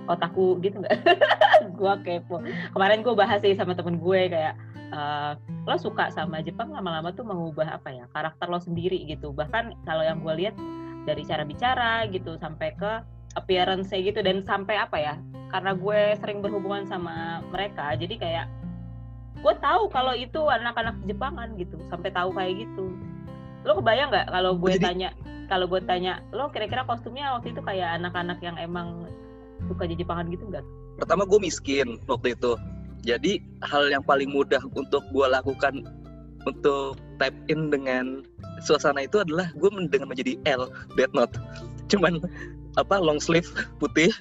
[0.07, 0.95] otaku gitu nggak?
[1.79, 2.39] gua kepo.
[2.71, 4.55] Kemarin gue bahas sih sama temen gue kayak
[4.95, 5.35] uh,
[5.67, 9.35] lo suka sama Jepang lama-lama tuh mengubah apa ya karakter lo sendiri gitu.
[9.35, 10.55] Bahkan kalau yang gue lihat
[11.03, 13.03] dari cara bicara gitu sampai ke
[13.35, 15.15] appearance gitu dan sampai apa ya?
[15.51, 18.47] Karena gue sering berhubungan sama mereka, jadi kayak
[19.39, 22.91] gue tahu kalau itu anak-anak Jepangan gitu sampai tahu kayak gitu
[23.67, 24.83] lo kebayang nggak kalau gue Jadi...
[24.83, 25.09] tanya
[25.49, 29.09] kalau gue tanya lo kira-kira kostumnya waktu itu kayak anak-anak yang emang
[29.67, 30.63] suka di Jepangan gitu nggak?
[31.01, 32.53] Pertama gue miskin waktu itu.
[33.03, 35.83] Jadi hal yang paling mudah untuk gue lakukan
[36.47, 38.23] untuk type in dengan
[38.63, 41.35] suasana itu adalah gue dengan menjadi L Dead Note.
[41.91, 42.21] Cuman
[42.77, 43.49] apa long sleeve
[43.81, 44.13] putih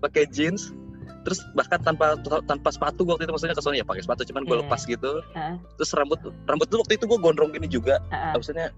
[0.00, 0.72] pakai jeans
[1.26, 2.14] terus bahkan tanpa
[2.46, 4.62] tanpa sepatu waktu itu maksudnya ke ya pakai sepatu cuman gue yeah.
[4.64, 5.54] lepas gitu uh.
[5.76, 8.38] terus rambut rambut tuh waktu itu gue gondrong gini juga uh.
[8.38, 8.70] maksudnya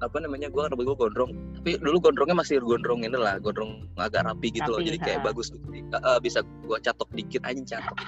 [0.00, 4.24] apa namanya gue rambut gue gondrong tapi dulu gondrongnya masih gondrong ini lah gondrong agak
[4.24, 5.24] rapi gitu rapi, loh jadi kayak uh.
[5.30, 5.52] bagus
[5.92, 7.98] uh, bisa gue catok dikit aja catok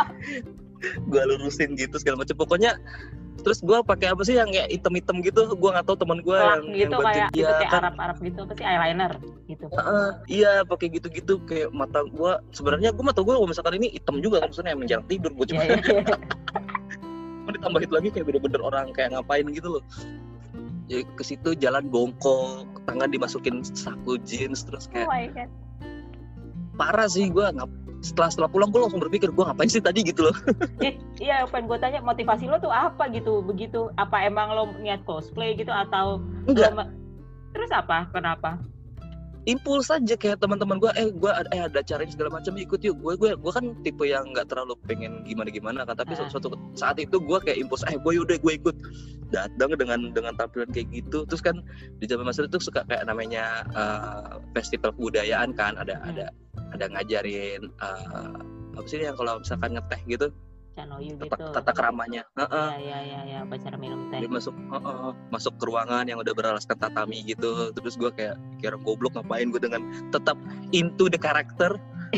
[1.12, 2.80] gue lurusin gitu segala macam pokoknya
[3.40, 5.42] terus gue pakai apa sih yang kayak item-item gitu?
[5.56, 7.80] Gue nggak tahu teman gue yang gitu yang kayak dia gitu kayak kan.
[7.84, 8.64] Arab Arab gitu apa sih?
[8.64, 9.12] Eyeliner
[9.48, 9.64] gitu.
[9.72, 14.20] Uh, iya pakai gitu-gitu kayak mata gue sebenarnya gue mata gue kalau misalkan ini hitam
[14.20, 16.16] juga kan maksudnya menjelang tidur gue cuma Iya, iya, iya.
[17.44, 19.84] Mau ditambah itu lagi kayak bener-bener orang kayak ngapain gitu loh.
[20.90, 25.50] Jadi ke situ jalan bongkok tangan dimasukin saku jeans terus oh kayak god.
[26.74, 27.70] Parah sih gue ngap
[28.00, 30.04] setelah setelah pulang gue langsung berpikir gue ngapain sih tadi?
[30.04, 30.36] gitu loh.
[30.80, 33.08] Ih, iya pengen gue tanya motivasi lo tuh apa?
[33.12, 33.44] gitu.
[33.44, 35.52] Begitu apa emang lo niat cosplay?
[35.54, 36.72] gitu atau enggak.
[36.72, 36.84] lo
[37.52, 38.08] terus apa?
[38.14, 38.56] Kenapa
[39.50, 42.78] impuls aja kayak teman-teman gue eh gue ada eh ada acara ini segala macam ikut
[42.80, 46.30] yuk gue gue gue kan tipe yang nggak terlalu pengen gimana gimana kan tapi Ah.
[46.30, 48.76] suatu saat itu gue kayak impuls eh gue yaudah gue ikut
[49.30, 51.58] datang dengan dengan tampilan kayak gitu terus kan
[51.98, 56.10] di zaman masa itu suka kayak namanya eh, festival kebudayaan kan ada Hmm.
[56.14, 56.26] ada
[56.70, 58.38] ada ngajarin eh,
[58.78, 60.26] apa sih yang kalau misalkan ngeteh gitu
[60.80, 62.24] Chanoyu gitu tata, tata keramanya.
[62.32, 64.18] Iya iya iya ya, pacar minum teh.
[64.18, 68.76] dia masuk heeh, masuk ke ruangan yang udah beralaskan tatami gitu terus gue kayak kira
[68.76, 70.40] goblok ngapain gue dengan tetap
[70.70, 71.76] into the character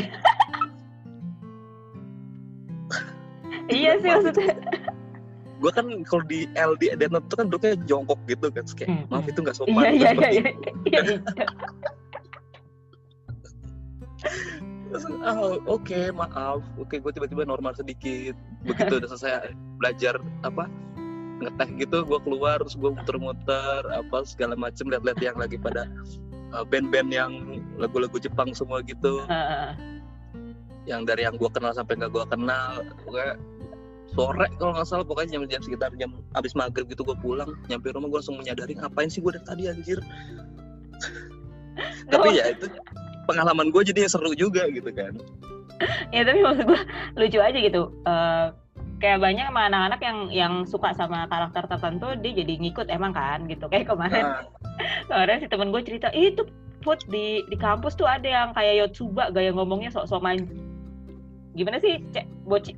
[3.69, 4.55] iya sih maksudnya.
[5.61, 9.23] gue kan kalau di LD dan itu kan duduknya jongkok gitu kan kayak Hmm, maaf
[9.23, 9.31] hmm.
[9.31, 11.01] itu nggak sopan Iya Terus iya iya seperti- iya.
[14.93, 16.61] Terus, ah, oke maaf.
[16.77, 18.37] Oke gue tiba-tiba normal sedikit.
[18.61, 20.69] Begitu udah selesai belajar apa
[21.41, 25.91] ngeteh gitu gue keluar terus gue muter-muter apa segala macem lihat-lihat yang lagi pada
[26.55, 27.33] uh, band-band yang
[27.81, 29.25] lagu-lagu Jepang semua gitu.
[30.85, 32.85] Yang dari yang gue kenal sampai nggak gue kenal.
[33.09, 33.25] Gue
[34.13, 37.89] sore kalau nggak salah pokoknya jam, jam sekitar jam abis maghrib gitu gue pulang nyampe
[37.89, 39.97] rumah gue langsung menyadari ngapain sih gue dari tadi anjir?
[42.13, 42.69] Tapi ya itu
[43.25, 45.13] pengalaman gue jadi seru juga gitu kan.
[46.11, 46.79] Ya tapi maksud gue
[47.17, 47.91] lucu aja gitu.
[48.05, 48.45] Eh,
[48.99, 53.43] kayak banyak sama anak-anak yang yang suka sama karakter tertentu dia jadi ngikut emang kan
[53.47, 53.67] gitu.
[53.67, 54.43] Kayak kemarin nah,
[55.11, 56.47] kemarin si temen gue cerita "Ih, itu
[56.83, 60.43] put di di kampus tuh ada yang kayak Yotsuba gaya ngomongnya sok-sok main.
[61.53, 62.01] Gimana sih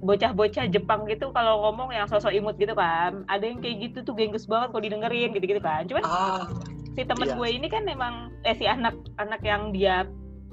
[0.03, 3.23] bocah-bocah Jepang gitu kalau ngomong yang sosok imut gitu kan?
[3.31, 5.87] Ada yang kayak gitu tuh gengges banget kalau didengerin gitu-gitu kan.
[5.87, 6.43] Cuman ah
[6.91, 7.35] si temen Iya.
[7.39, 10.03] gue ini kan emang eh si anak anak yang dia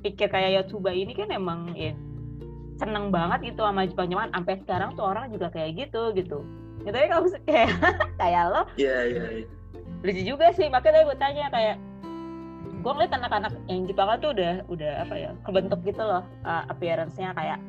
[0.03, 1.95] pikir kayak Yotsuba ini kan emang ya
[2.83, 6.43] seneng banget gitu sama Jepang Jepang sampai sekarang tuh orang juga kayak gitu gitu
[6.83, 7.71] ya tapi kalau kayak
[8.21, 9.47] kayak lo iya iya iya.
[10.03, 11.77] lucu juga sih makanya gue tanya kayak
[12.83, 17.31] gue ngeliat anak-anak yang Jepang tuh udah udah apa ya kebentuk gitu loh uh, appearance-nya
[17.39, 17.63] kayak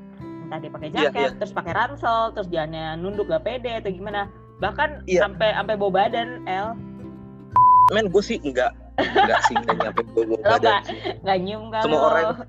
[0.49, 1.37] entah dia pakai Iya, jaket iya.
[1.37, 4.25] terus pakai ransel terus jalannya nunduk gak pede atau gimana
[4.57, 5.29] bahkan Iya.
[5.29, 6.73] sampai sampai bawa badan El
[7.93, 10.81] men gue sih enggak enggak sih enggak nyampe gue Lo badan
[11.25, 12.47] nggak nyium kan Semua orang-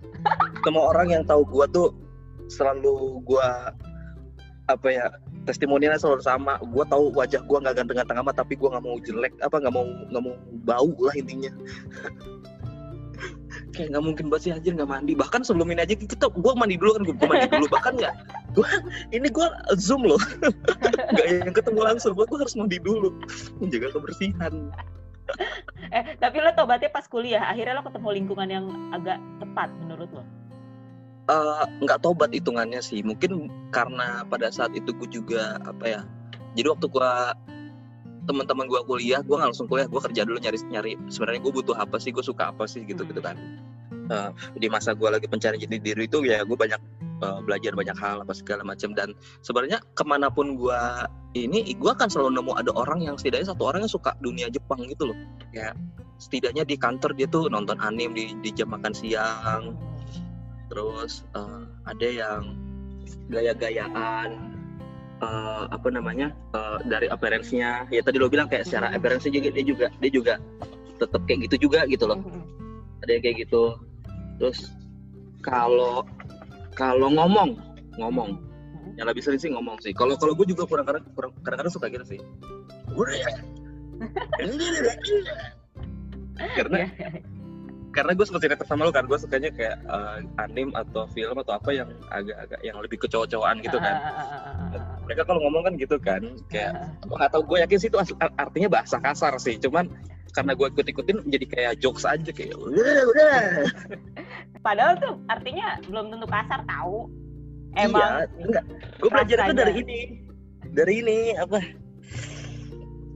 [0.65, 1.89] semua orang yang tahu gue tuh
[2.49, 3.49] selalu gue
[4.65, 5.13] apa ya
[5.45, 6.57] testimonialnya selalu sama.
[6.73, 9.85] Gue tahu wajah gue nggak ganteng-ganteng amat tapi gue nggak mau jelek apa nggak mau
[9.85, 11.53] nggak mau bau lah intinya.
[13.77, 15.13] Kayak nggak mungkin banget sih anjir nggak mandi.
[15.13, 17.67] Bahkan sebelum ini aja kita gue mandi dulu kan gue mandi dulu.
[17.69, 18.15] Bahkan nggak
[18.57, 18.69] gue
[19.13, 20.21] ini gue zoom loh.
[21.13, 23.13] Nggak yang ketemu langsung gue harus mandi dulu.
[23.61, 24.73] Menjaga kebersihan
[25.97, 27.45] eh tapi lo tobatnya pas kuliah.
[27.49, 30.25] Akhirnya lo ketemu lingkungan yang agak tepat menurut lo?
[31.25, 33.01] Eh, nggak tobat hitungannya sih.
[33.01, 36.03] Mungkin karena pada saat itu gue juga apa ya
[36.55, 37.11] jadi waktu gue
[38.25, 41.77] teman-teman gue kuliah gue nggak langsung kuliah gue kerja dulu nyari nyari sebenarnya gue butuh
[41.77, 43.37] apa sih gue suka apa sih gitu gitu kan.
[44.05, 46.81] Eh, di masa gue lagi pencari jati diri itu ya gue banyak
[47.23, 48.97] eh, belajar banyak hal apa segala macam.
[48.97, 50.81] Dan sebenarnya ke mana pun gue
[51.35, 54.87] ini gue akan selalu nemu ada orang yang setidaknya satu orang yang suka dunia Jepang
[54.87, 55.19] gitu loh.
[55.51, 55.75] Ya
[56.19, 59.75] setidaknya di kantor dia tuh nonton anime di, di jam makan siang.
[60.71, 62.43] Terus eh, ada yang
[63.29, 64.29] gaya-gayaan
[65.21, 67.91] eh, apa namanya eh, dari appearance-nya.
[67.91, 70.35] Ya tadi lo bilang kayak secara appearance juga dia juga dia juga
[71.03, 72.23] tetap kayak gitu juga gitu loh.
[73.03, 73.77] Ada yang kayak gitu.
[74.41, 74.71] Terus
[75.45, 76.09] kalau
[76.75, 77.57] kalau ngomong
[77.99, 78.31] ngomong.
[78.95, 79.91] Yang lebih sering sih ngomong sih.
[79.91, 82.21] Kalau kalau gue juga kurang kadang kurang kadang-kadang suka gitu sih.
[86.55, 87.11] Karena Iya.
[87.95, 91.55] karena gue seperti cerita sama lo kan gue sukanya kayak eh, anim atau film atau
[91.55, 93.97] apa yang agak-agak yang lebih kecowok-cowokan gitu kan.
[95.07, 96.75] Mereka kalau ngomong kan gitu kan kayak
[97.07, 99.59] nggak tahu gue yakin sih itu artinya bahasa kasar sih.
[99.63, 99.91] Cuman
[100.35, 103.39] karena gue ikut-ikutin jadi kayak jokes aja kayak udah udah
[104.67, 107.07] padahal tuh artinya belum tentu kasar tahu
[107.79, 108.11] iya emang
[108.43, 108.65] enggak
[108.99, 110.01] gue belajar itu dari ini
[110.75, 111.59] dari ini apa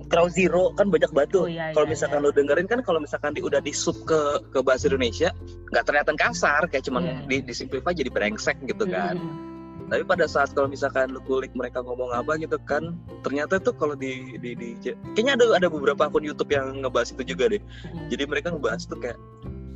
[0.09, 1.45] Crow Zero kan banyak batu.
[1.45, 2.27] Oh, iya, kalau iya, misalkan iya.
[2.27, 5.29] lo dengerin kan kalau misalkan di, udah di sub ke ke bahasa Indonesia
[5.69, 7.17] nggak terlihat kasar kayak cuman Iya.
[7.29, 9.21] di, disimplify jadi brengsek gitu kan.
[9.21, 9.48] Hmm.
[9.89, 13.97] Tapi pada saat kalau misalkan lu kulik mereka ngomong apa gitu kan ternyata tuh kalau
[13.97, 14.69] di, di di
[15.17, 18.13] kayaknya ada ada beberapa akun YouTube yang ngebahas itu juga deh hmm.
[18.13, 19.19] jadi mereka ngebahas tuh kayak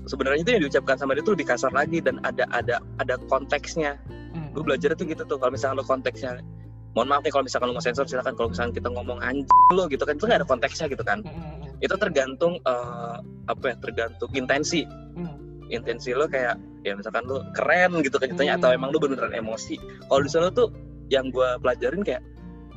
[0.04, 3.96] sebenarnya itu yang diucapkan sama dia tuh lebih kasar lagi dan ada ada ada konteksnya
[4.36, 4.52] hmm.
[4.52, 6.44] gue belajar itu gitu tuh kalau misalkan lo konteksnya
[6.92, 9.88] mohon maaf nih kalau misalkan lo mau sensor silakan kalau misalkan kita ngomong anjing lo
[9.88, 11.32] gitu kan itu nggak ada konteksnya gitu kan hmm.
[11.32, 11.84] hmm, hmm.
[11.84, 13.16] itu tergantung uh,
[13.48, 14.84] apa ya tergantung intensi
[15.16, 18.58] hmm intensi lo kayak ya misalkan lo keren gitu kan hmm.
[18.60, 20.68] atau emang lo beneran emosi kalau di sana tuh
[21.08, 22.22] yang gue pelajarin kayak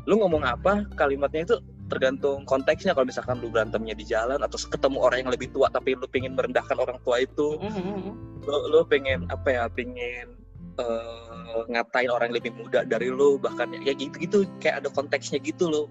[0.07, 4.97] lo ngomong apa kalimatnya itu tergantung konteksnya kalau misalkan lu berantemnya di jalan atau ketemu
[5.05, 8.09] orang yang lebih tua tapi lu pengen merendahkan orang tua itu mm-hmm.
[8.41, 10.33] lu, lu pengen apa ya pengen
[10.81, 15.69] uh, ngatain orang yang lebih muda dari lu bahkan ya gitu-gitu kayak ada konteksnya gitu
[15.69, 15.85] loh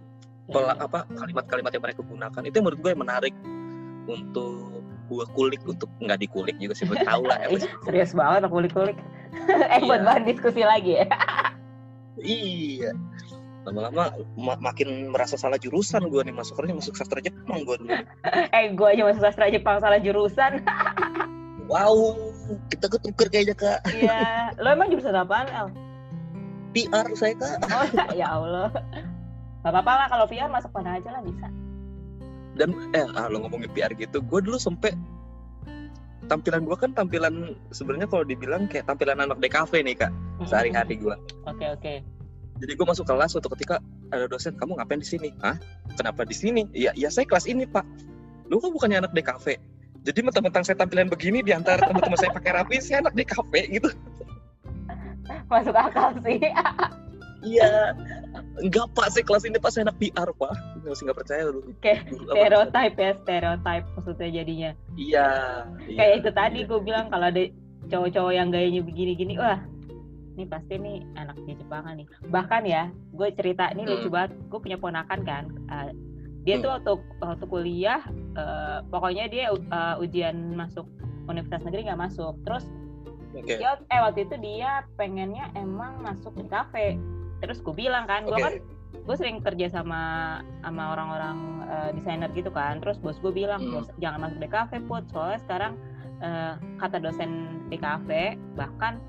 [0.51, 0.75] yeah.
[0.83, 3.35] apa kalimat-kalimat yang mereka gunakan itu menurut gue menarik
[4.11, 4.74] untuk
[5.05, 7.49] gue kulik untuk nggak dikulik juga sih tahu lah ya
[7.85, 8.99] serius banget aku kulik-kulik.
[9.75, 10.07] Eh buat iya.
[10.07, 11.07] bahan diskusi lagi ya.
[12.23, 12.91] Iya.
[13.67, 17.77] Lama-lama ma makin merasa salah jurusan gue nih masuk kerja masuk sastra Jepang gue
[18.57, 20.63] eh gue aja masuk sastra Jepang salah jurusan.
[21.67, 22.15] Wow
[22.71, 23.81] kita ketuker kayaknya kak.
[23.91, 24.55] Iya.
[24.63, 25.69] Lo emang jurusan apaan El?
[26.73, 27.59] PR saya kak.
[27.69, 28.71] Oh ya Allah.
[29.65, 31.49] Gak apa-apa lah kalau VR masuk mana aja lah bisa
[32.55, 34.95] dan eh ah, lo ngomongin PR gitu gue dulu sempet
[36.31, 40.13] tampilan gue kan tampilan sebenarnya kalau dibilang kayak tampilan anak DKV nih kak
[40.49, 41.83] sehari-hari gue oke okay, oke.
[41.83, 41.97] Okay.
[42.63, 43.83] jadi gue masuk kelas suatu ketika
[44.15, 45.35] ada dosen kamu ngapain di sini?
[45.43, 45.59] Hah?
[45.99, 46.71] kenapa di sini?
[46.71, 47.83] Ya ya saya kelas ini pak.
[48.47, 49.59] Lu kan bukannya anak DKV
[50.05, 53.89] jadi mentang-mentang saya tampilan begini di antara teman-teman saya pakai rapi saya anak DKV gitu.
[55.51, 56.37] Masuk akal sih
[57.45, 57.95] iya.
[58.59, 59.07] Enggak pak.
[59.13, 60.53] Saya kelas ini pas enak PR pak.
[60.85, 64.71] Masih nggak percaya lu kayak stereotype ya stereotype maksudnya jadinya.
[64.97, 65.29] Iya
[65.95, 66.69] kayak iya, itu tadi iya.
[66.69, 67.43] gue bilang kalau ada
[67.89, 69.61] cowok-cowok yang gayanya begini-gini wah
[70.35, 72.07] ini pasti nih anak di Jepang nih.
[72.29, 73.91] Bahkan ya gue cerita ini hmm.
[73.91, 74.31] lucu banget.
[74.51, 75.91] Gue punya ponakan kan uh,
[76.45, 76.63] dia hmm.
[76.65, 76.93] tuh waktu
[77.25, 78.01] waktu kuliah
[78.37, 80.85] uh, pokoknya dia uh, ujian masuk
[81.31, 82.35] universitas negeri nggak masuk.
[82.45, 82.65] Terus
[83.33, 83.59] okay.
[83.59, 87.01] dia eh waktu itu dia pengennya emang masuk di kafe
[87.49, 88.55] terus gue bilang kan gue kan
[89.05, 93.85] gue sering kerja sama sama orang-orang uh, desainer gitu kan terus bos gue bilang hmm.
[94.01, 95.73] jangan masuk DKV put soalnya sekarang
[96.25, 99.03] uh, kata dosen DKV bahkan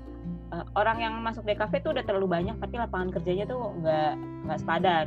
[0.52, 4.12] uh, orang yang masuk DKV tuh udah terlalu banyak tapi lapangan kerjanya tuh nggak
[4.46, 5.06] nggak sepadan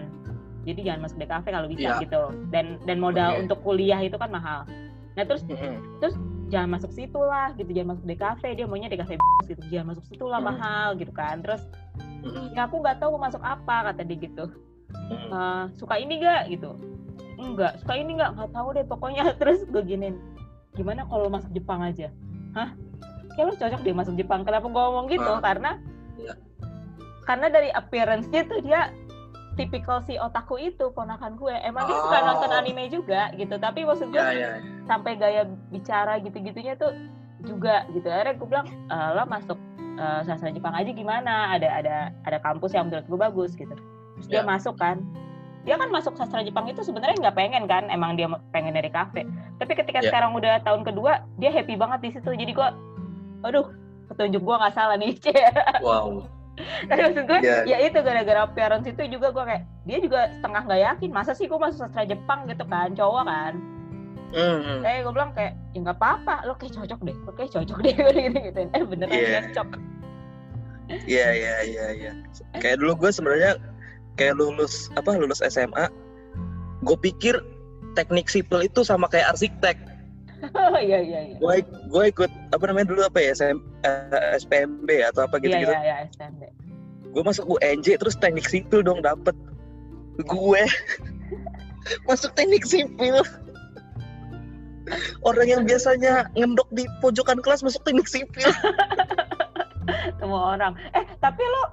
[0.67, 2.01] jadi jangan masuk DKV kalau bisa yeah.
[2.01, 3.41] gitu dan dan modal okay.
[3.45, 4.65] untuk kuliah itu kan mahal
[5.13, 6.01] nah terus mm-hmm.
[6.01, 6.15] terus
[6.49, 9.11] jangan masuk situ lah gitu jangan masuk DKV dia maunya DKV
[9.45, 10.57] gitu jangan masuk situ lah mm-hmm.
[10.57, 11.61] mahal gitu kan terus
[12.55, 14.45] aku nggak tahu mau masuk apa kata dia gitu.
[15.29, 16.73] Uh, suka ini gak gitu.
[17.38, 19.23] Enggak suka ini nggak nggak tahu deh pokoknya.
[19.39, 20.17] Terus gue giniin
[20.73, 22.12] gimana kalau masuk Jepang aja?
[22.58, 22.73] Hah?
[23.36, 24.41] Kayak lu cocok deh masuk Jepang.
[24.43, 25.32] Kenapa gue ngomong gitu?
[25.32, 25.77] Uh, karena
[26.19, 26.34] ya.
[27.23, 28.89] karena dari appearance-nya tuh dia
[29.60, 31.55] tipikal si otaku itu ponakan gue.
[31.67, 31.88] Emang oh.
[31.91, 33.55] dia suka nonton anime juga gitu.
[33.60, 34.86] Tapi maksud gue ya, ya, ya.
[34.88, 36.95] sampai gaya bicara gitu-gitunya tuh
[37.43, 38.08] juga gitu.
[38.08, 39.60] Akhirnya gue bilang e, lo masuk
[39.99, 44.27] uh, sastra Jepang aja gimana ada ada ada kampus yang menurut gue bagus gitu terus
[44.31, 44.41] yeah.
[44.41, 44.47] dia ya.
[44.47, 45.03] masuk kan
[45.67, 49.27] dia kan masuk sastra Jepang itu sebenarnya nggak pengen kan emang dia pengen dari kafe
[49.59, 50.07] tapi ketika yeah.
[50.09, 52.69] sekarang udah tahun kedua dia happy banget di situ jadi gue
[53.43, 53.67] aduh
[54.09, 55.13] petunjuk gue nggak salah nih
[55.85, 56.23] wow
[56.88, 57.63] tapi maksud gue yeah.
[57.67, 61.47] ya itu gara-gara parents itu juga gue kayak dia juga setengah nggak yakin masa sih
[61.47, 63.53] gue masuk sastra Jepang gitu kan cowok kan
[64.29, 64.85] Mm-hmm.
[64.85, 67.93] Eh gue bilang kayak ya nggak apa-apa, lo kayak cocok deh, lo kayak cocok deh
[67.97, 68.59] gitu gitu.
[68.69, 69.43] Eh beneran yeah.
[69.49, 69.69] cocok.
[70.89, 72.11] Iya iya iya iya.
[72.57, 73.57] Kayak dulu gue sebenarnya
[74.17, 75.89] kayak lulus apa lulus SMA,
[76.85, 77.37] gue pikir
[77.97, 79.77] teknik sipil itu sama kayak arsitek.
[80.55, 81.37] Oh iya iya iya.
[81.37, 85.73] Gue gue ikut apa namanya dulu apa ya SM, uh, SPMB atau apa gitu gitu.
[85.73, 86.41] Iya iya iya SPMB.
[87.09, 89.33] Gue masuk UNJ terus teknik sipil dong dapet.
[90.25, 90.63] Gue
[92.09, 93.25] masuk teknik sipil
[95.23, 98.49] orang yang biasanya ngendok di pojokan kelas masuk teknik sipil.
[100.19, 100.73] Semua orang.
[100.93, 101.63] Eh tapi lo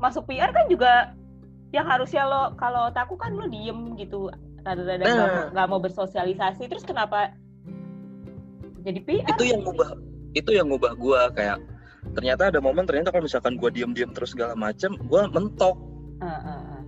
[0.00, 1.14] masuk PR kan juga
[1.72, 4.32] yang harusnya lo kalau takut kan lo diem gitu.
[4.62, 5.46] Rada-rada nah.
[5.50, 6.70] nggak mau bersosialisasi.
[6.70, 7.34] Terus kenapa
[8.82, 9.90] jadi PR itu yang ngubah
[10.32, 11.58] itu yang ngubah gue kayak
[12.18, 15.76] ternyata ada momen ternyata kalau misalkan gue diem-diem terus segala macem gue mentok.
[16.22, 16.82] Uh, uh, uh.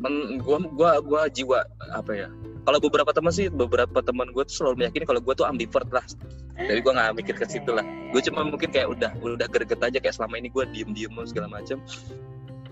[0.00, 1.60] Men, gue gua gua jiwa
[1.92, 2.28] apa ya
[2.64, 6.04] kalau beberapa teman sih beberapa teman gue tuh selalu meyakini kalau gue tuh ambivert lah.
[6.60, 7.84] Jadi gue nggak mikir ke situ lah.
[8.12, 11.48] Gue cuma mungkin kayak udah udah greget aja kayak selama ini gue diem diem segala
[11.48, 11.80] macam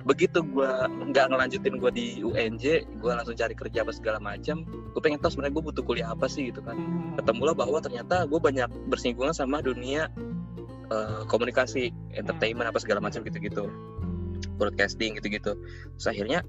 [0.08, 0.70] begitu gue
[1.12, 2.64] nggak ngelanjutin gue di UNJ
[2.96, 6.24] gue langsung cari kerja apa segala macam gue pengen tahu sebenarnya gue butuh kuliah apa
[6.32, 6.80] sih gitu kan.
[6.80, 7.20] Hmm.
[7.20, 10.08] ketemulah bahwa ternyata gue banyak bersinggungan sama dunia
[10.88, 13.64] uh, komunikasi entertainment apa segala macam gitu gitu
[14.58, 15.54] broadcasting gitu-gitu.
[15.98, 16.42] Terus akhirnya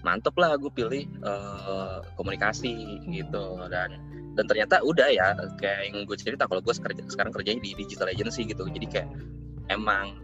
[0.00, 3.44] mantep lah gue pilih uh, komunikasi gitu.
[3.68, 4.00] Dan
[4.38, 8.08] dan ternyata udah ya kayak yang gue cerita kalau gue sekarang, sekarang kerjanya di digital
[8.08, 8.64] agency gitu.
[8.68, 9.08] Jadi kayak
[9.70, 10.16] emang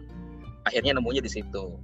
[0.67, 1.77] akhirnya nemunya di situ.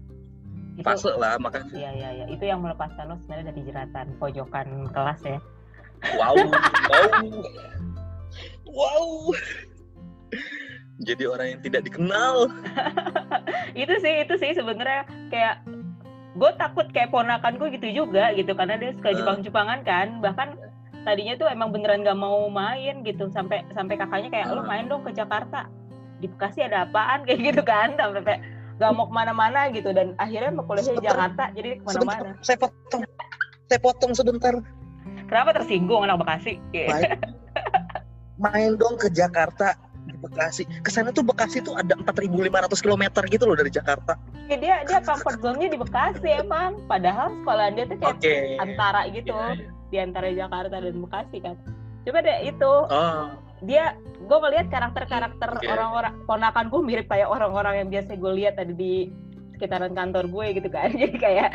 [0.74, 1.70] Itu, fase lah makanya.
[1.70, 2.26] Iya iya iya.
[2.34, 5.40] Itu yang melepaskan lo sebenarnya dari jeratan pojokan kelas ya.
[6.18, 6.36] Wow
[6.92, 7.22] wow.
[8.74, 9.08] Wow.
[11.04, 12.50] Jadi orang yang tidak dikenal.
[13.82, 15.66] Itu sih itu sih sebenarnya kayak
[16.34, 18.52] gue takut kayak ponakan gue gitu juga gitu.
[18.58, 20.08] Karena dia suka Jepang-Jepangan kan.
[20.20, 20.50] Bahkan
[21.06, 23.30] tadinya tuh emang beneran gak mau main gitu.
[23.30, 25.70] Sampai sampai kakaknya kayak lo main dong ke Jakarta.
[26.20, 27.24] Di Bekasi ada apaan?
[27.28, 28.00] Kayak gitu kan.
[28.00, 28.42] Sampai kayak
[28.80, 29.94] gak mau ke mana-mana gitu.
[29.94, 32.34] Dan akhirnya mau kuliah di Jakarta jadi ke mana-mana.
[32.42, 33.02] Saya potong.
[33.70, 34.54] Saya potong sebentar.
[35.28, 36.62] Kenapa tersinggung anak Bekasi?
[36.74, 37.12] Main,
[38.44, 39.76] main dong ke Jakarta
[40.24, 40.64] Bekasi.
[40.82, 44.16] Ke sana tuh Bekasi tuh ada 4.500 km gitu loh dari Jakarta.
[44.48, 46.80] Ya, dia dia comfort zone-nya di Bekasi emang.
[46.88, 48.56] Padahal sekolah dia tuh kayak okay.
[48.64, 49.36] antara gitu.
[49.36, 49.72] Yeah, yeah.
[49.92, 51.56] Di antara Jakarta dan Bekasi kan.
[52.08, 52.74] Coba deh itu.
[52.88, 53.28] Oh.
[53.64, 55.72] Dia gue ngeliat karakter-karakter okay.
[55.72, 58.94] orang-orang ponakan gue mirip kayak orang-orang yang biasa gue lihat tadi di
[59.56, 60.92] sekitaran kantor gue gitu kan.
[61.02, 61.52] Jadi kayak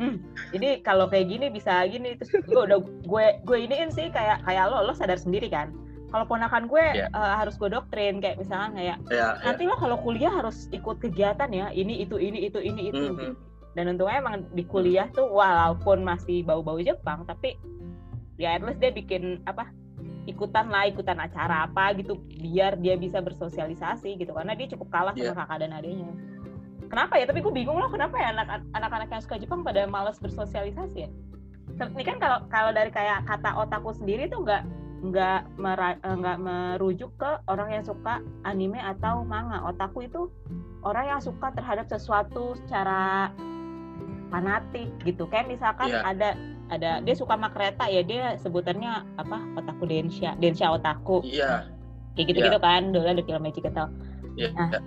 [0.00, 0.18] Hmm,
[0.50, 4.72] jadi kalau kayak gini bisa gini terus gue udah gue gue iniin sih kayak kayak
[4.72, 5.70] lo lo sadar sendiri kan
[6.12, 7.08] kalau ponakan gue yeah.
[7.08, 7.16] Iya.
[7.16, 9.44] uh, harus gue doktrin kayak misalnya kayak yeah, iya.
[9.48, 9.72] nanti yeah.
[9.72, 13.32] lo kalau kuliah harus ikut kegiatan ya ini itu ini itu ini itu mm -hmm.
[13.72, 17.56] dan untungnya emang di kuliah tuh walaupun masih bau-bau Jepang tapi
[18.36, 19.72] ya at least dia bikin apa
[20.28, 25.16] ikutan lah ikutan acara apa gitu biar dia bisa bersosialisasi gitu karena dia cukup kalah
[25.16, 25.32] yeah.
[25.32, 26.12] sama kakak dan adiknya
[26.92, 30.20] kenapa ya tapi gue bingung loh kenapa ya anak anak-anak yang suka Jepang pada malas
[30.20, 31.10] bersosialisasi ya
[31.72, 34.62] ini kan kalau kalau dari kayak kata otakku sendiri tuh nggak
[35.02, 39.58] nggak eh, nggak merujuk ke orang yang suka anime atau manga.
[39.66, 40.30] Otaku itu
[40.86, 43.30] orang yang suka terhadap sesuatu secara
[44.30, 45.26] fanatik gitu.
[45.28, 46.06] Kayak misalkan yeah.
[46.06, 46.30] ada
[46.72, 51.20] ada dia suka sama kereta ya dia sebutannya apa otaku densha densha otaku.
[51.26, 51.42] Iya.
[51.42, 51.58] Yeah.
[52.14, 52.64] Kayak gitu-gitu yeah.
[52.64, 53.90] kan dulu ada film Magic Nah,
[54.72, 54.80] yeah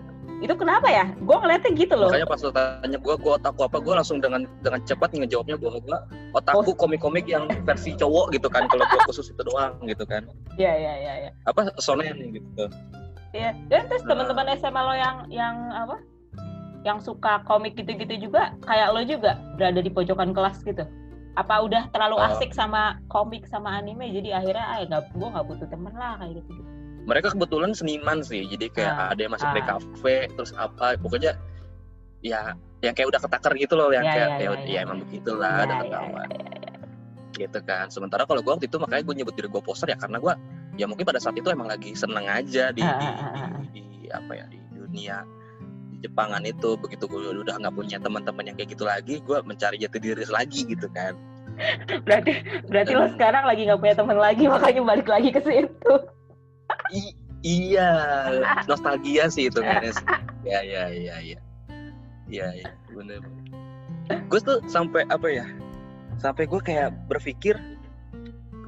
[0.46, 3.78] itu kenapa ya gue ngeliatnya gitu loh makanya pas lo tanya gue gue otakku apa
[3.82, 5.98] gue langsung dengan dengan cepat ngejawabnya gue gue
[6.38, 6.78] otakku oh.
[6.78, 10.22] komik-komik yang versi cowok gitu kan kalau gue khusus itu doang gitu kan
[10.62, 11.30] iya iya iya ya.
[11.50, 12.70] apa sonen gitu
[13.34, 14.14] iya dan terus nah.
[14.14, 15.98] teman-teman SMA lo yang yang apa
[16.86, 20.86] yang suka komik gitu-gitu juga kayak lo juga berada di pojokan kelas gitu
[21.36, 22.30] apa udah terlalu oh.
[22.30, 26.38] asik sama komik sama anime jadi akhirnya ah nggak gue nggak butuh temen lah kayak
[26.38, 26.75] gitu, -gitu
[27.06, 29.78] mereka kebetulan seniman sih jadi kayak ah, ada yang masuk ah.
[29.78, 31.38] kafe terus apa pokoknya
[32.26, 34.98] ya yang kayak udah ketakar gitu loh yang ya, kayak ya, ya, ya, ya emang
[35.06, 36.30] begitulah ya, ada ketahuan.
[36.30, 37.36] ya, ya, ya.
[37.36, 40.18] gitu kan sementara kalau gue waktu itu makanya gue nyebut diri gue poster ya karena
[40.18, 40.34] gue
[40.76, 43.50] ya mungkin pada saat itu emang lagi seneng aja di, ah, di, ah, di, ah,
[43.72, 45.18] di, di apa ya di dunia
[45.94, 49.78] di Jepangan itu begitu gue udah nggak punya teman-teman yang kayak gitu lagi gue mencari
[49.80, 51.16] jati diri lagi gitu kan.
[52.04, 55.94] Berarti berarti Dan, lo sekarang lagi nggak punya teman lagi makanya balik lagi ke situ
[56.94, 57.14] I
[57.46, 57.92] iya,
[58.70, 60.06] nostalgia sih itu sih.
[60.46, 61.42] Ya, ya, ya, ya.
[62.30, 63.18] Iya, iya, bener.
[64.30, 65.42] Gue tuh sampai apa ya?
[66.22, 67.58] Sampai gue kayak berpikir,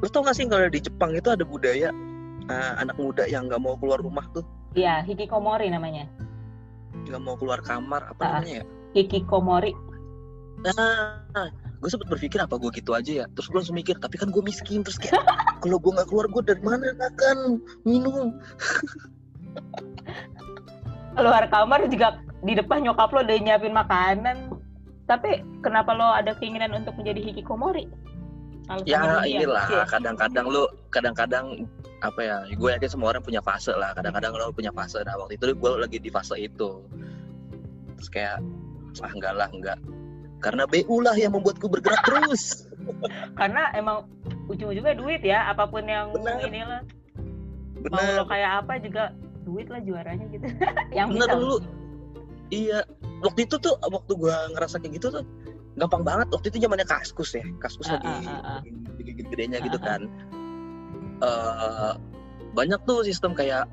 [0.01, 1.93] lu tau gak sih kalau di Jepang itu ada budaya
[2.49, 4.41] uh, anak muda yang nggak mau keluar rumah tuh?
[4.73, 6.09] Iya, hikikomori namanya.
[7.05, 8.65] Nggak mau keluar kamar, apa uh, namanya ya?
[8.97, 9.77] Hikikomori.
[10.65, 11.21] Nah,
[11.77, 14.41] gue sempet berpikir apa gue gitu aja ya terus gue langsung mikir tapi kan gue
[14.41, 15.13] miskin terus kayak
[15.59, 16.93] kalau gue nggak keluar gue dari mana?
[16.95, 17.37] Makan
[17.83, 18.35] minum.
[21.17, 24.53] Keluar kamar juga di depan nyokap lo udah nyiapin makanan.
[25.07, 27.87] Tapi kenapa lo ada keinginan untuk menjadi hikikomori?
[28.83, 31.63] Ya inilah kadang-kadang lo kadang-kadang
[32.03, 33.95] apa ya gue yakin semua orang punya fase lah.
[33.95, 34.99] Kadang-kadang lo punya fase.
[35.07, 36.83] Nah waktu itu gue lagi di fase itu.
[37.97, 38.37] Terus kayak
[39.01, 39.79] ah enggak lah enggak.
[40.37, 42.67] Karena BU lah yang membuatku bergerak terus.
[43.33, 44.05] Karena emang
[44.47, 46.47] ujung-ujungnya duit ya, apa pun yang Benar.
[46.47, 46.81] inilah.
[47.83, 47.99] Benar.
[47.99, 49.03] Mau lo kayak apa juga
[49.43, 50.47] duit lah juaranya gitu.
[50.97, 51.39] yang Benar bisa.
[51.39, 51.57] dulu.
[52.47, 52.79] Iya,
[53.27, 55.23] waktu itu tuh waktu gua ngerasa kayak gitu tuh
[55.75, 56.27] gampang banget.
[56.31, 57.43] Waktu itu zamannya Kaskus ya.
[57.59, 58.59] Kaskus uh, lagi uh, uh, uh.
[59.03, 60.07] gede-gedenya gitu kan.
[61.19, 61.99] Uh,
[62.55, 63.67] banyak tuh sistem kayak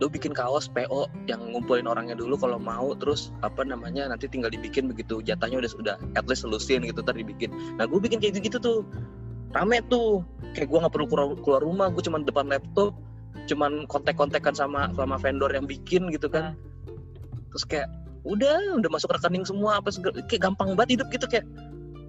[0.00, 4.48] lu bikin kaos PO yang ngumpulin orangnya dulu kalau mau terus apa namanya nanti tinggal
[4.48, 8.40] dibikin begitu jatahnya udah sudah at least selusin gitu tadi dibikin nah gue bikin kayak
[8.40, 8.80] gitu tuh
[9.54, 10.22] rame tuh.
[10.54, 11.06] Kayak gue nggak perlu
[11.40, 12.94] keluar, rumah gue cuman depan laptop
[13.46, 16.54] cuman kontak-kontakan sama sama vendor yang bikin gitu kan.
[17.50, 17.88] Terus kayak
[18.22, 21.46] udah udah masuk rekening semua apa segala kayak gampang banget hidup gitu kayak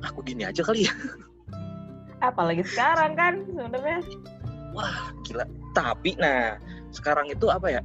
[0.05, 0.93] aku gini aja kali ya.
[2.29, 3.99] Apalagi sekarang kan sebenarnya.
[4.77, 5.45] Wah gila.
[5.73, 6.61] Tapi nah
[6.91, 7.81] sekarang itu apa ya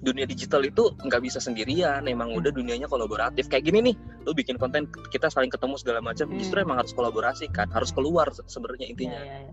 [0.00, 3.94] dunia digital itu nggak bisa sendirian emang udah dunianya kolaboratif kayak gini nih
[4.24, 6.40] lu bikin konten kita saling ketemu segala macam hmm.
[6.40, 9.52] justru emang harus kolaborasi kan harus keluar sebenarnya intinya ya, ya,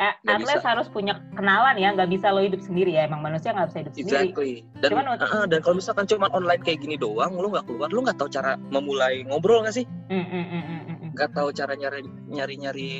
[0.00, 3.06] Eh, atlet harus punya kenalan ya, nggak bisa lo hidup sendiri ya.
[3.06, 4.64] Emang manusia nggak bisa hidup exactly.
[4.66, 4.80] sendiri.
[4.82, 8.00] Dan, cuman, uh, dan kalau misalkan cuma online kayak gini doang, lo nggak keluar, lo
[8.02, 9.86] nggak tahu cara memulai ngobrol nggak sih?
[10.10, 12.90] Mm, mm, mm, mm, nggak tahu cara nyari nyari nyari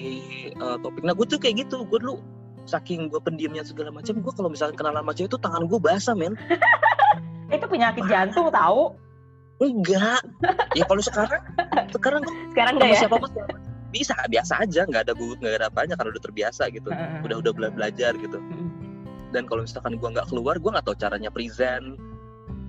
[0.60, 1.02] uh, topik.
[1.02, 2.22] Nah gue tuh kayak gitu, gue dulu
[2.68, 6.34] saking gue pendiamnya segala macam, gue kalau misalkan kenalan macam itu tangan gue basah men.
[7.54, 8.96] itu penyakit jantung tahu?
[9.62, 10.22] Enggak.
[10.74, 11.42] Ya kalau sekarang,
[11.94, 12.98] sekarang sekarang enggak ya?
[13.06, 13.30] Siapa pun
[13.92, 16.88] bisa biasa aja nggak ada gugup nggak ada apanya karena udah terbiasa gitu
[17.28, 18.40] udah udah belajar gitu
[19.36, 22.00] dan kalau misalkan gue nggak keluar gue nggak tahu caranya present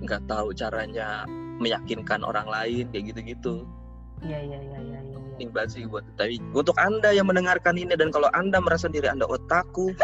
[0.04, 1.24] nggak tahu caranya
[1.64, 3.64] meyakinkan orang lain kayak gitu-gitu
[4.24, 5.00] Iya iya iya iya.
[5.04, 5.13] Ya,
[5.54, 9.26] Banget sih buat tapi untuk anda yang mendengarkan ini dan kalau anda merasa diri anda
[9.26, 9.94] otaku,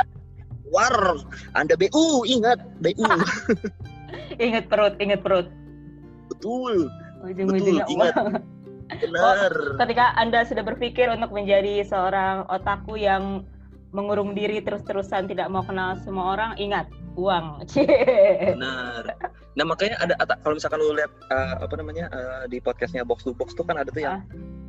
[0.74, 1.18] war,
[1.54, 2.90] anda bu ingat bu.
[4.44, 5.46] ingat perut, ingat perut.
[6.30, 6.90] Betul.
[7.24, 8.14] Betul, ingat.
[9.00, 9.50] Benar.
[9.52, 13.48] Oh, ketika Anda sudah berpikir untuk menjadi seorang otaku yang
[13.96, 17.64] mengurung diri terus-terusan tidak mau kenal semua orang, ingat uang.
[18.58, 19.04] Benar.
[19.54, 23.30] Nah makanya ada kalau misalkan lu lihat uh, apa namanya uh, di podcastnya Box to
[23.30, 24.22] Box tuh kan ada tuh yang ah.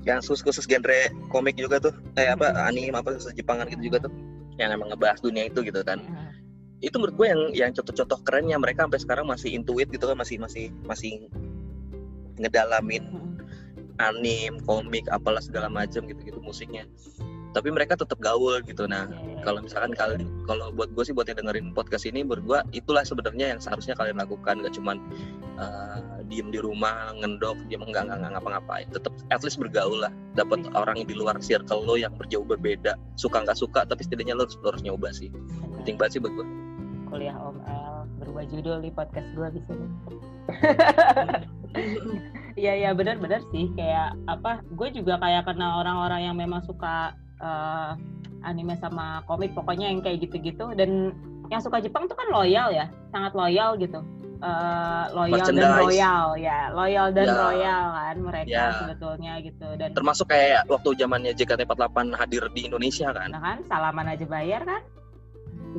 [0.06, 4.06] Yang khusus khusus genre komik juga tuh, eh apa anime apa khusus Jepangan gitu juga
[4.06, 4.14] tuh,
[4.62, 6.00] yang emang ngebahas dunia itu gitu kan.
[6.00, 6.32] Hmm.
[6.80, 10.38] Itu menurut gue yang yang contoh-contoh kerennya mereka sampai sekarang masih intuit gitu kan masih
[10.38, 11.26] masih masih
[12.38, 13.26] ngedalamin hmm
[14.00, 16.84] anim, komik, apalah segala macam gitu-gitu musiknya.
[17.56, 18.84] Tapi mereka tetap gaul gitu.
[18.84, 19.08] Nah,
[19.48, 23.56] kalau misalkan kali kalau buat gue sih buat yang dengerin podcast ini, gue itulah sebenarnya
[23.56, 24.60] yang seharusnya kalian lakukan.
[24.60, 25.00] Gak cuman
[25.56, 28.88] uh, diem di rumah, ngendok, diem enggak enggak, enggak ngapa-ngapain.
[28.92, 30.12] Tetap at least bergaul lah.
[30.36, 30.76] Dapat iya.
[30.76, 33.00] orang di luar circle lo yang berjauh berbeda.
[33.16, 35.32] Suka nggak suka, tapi setidaknya lo harus, lo harus nyoba sih.
[35.80, 36.48] Penting banget sih buat gue.
[37.08, 39.88] Kuliah Om El berubah judul di podcast gue di sini.
[42.56, 47.96] Iya iya benar-benar sih kayak apa gue juga kayak kenal orang-orang yang memang suka uh,
[48.46, 50.72] anime sama komik pokoknya yang kayak gitu-gitu.
[50.78, 51.12] Dan
[51.50, 54.02] yang suka Jepang tuh kan loyal ya sangat loyal gitu.
[54.46, 57.34] Uh, loyal dan royal ya loyal dan ya.
[57.40, 58.68] royal kan mereka ya.
[58.84, 59.68] sebetulnya gitu.
[59.80, 63.32] Dan termasuk kayak waktu zamannya JKT48 hadir di Indonesia kan?
[63.32, 64.82] Nah kan salaman aja bayar kan?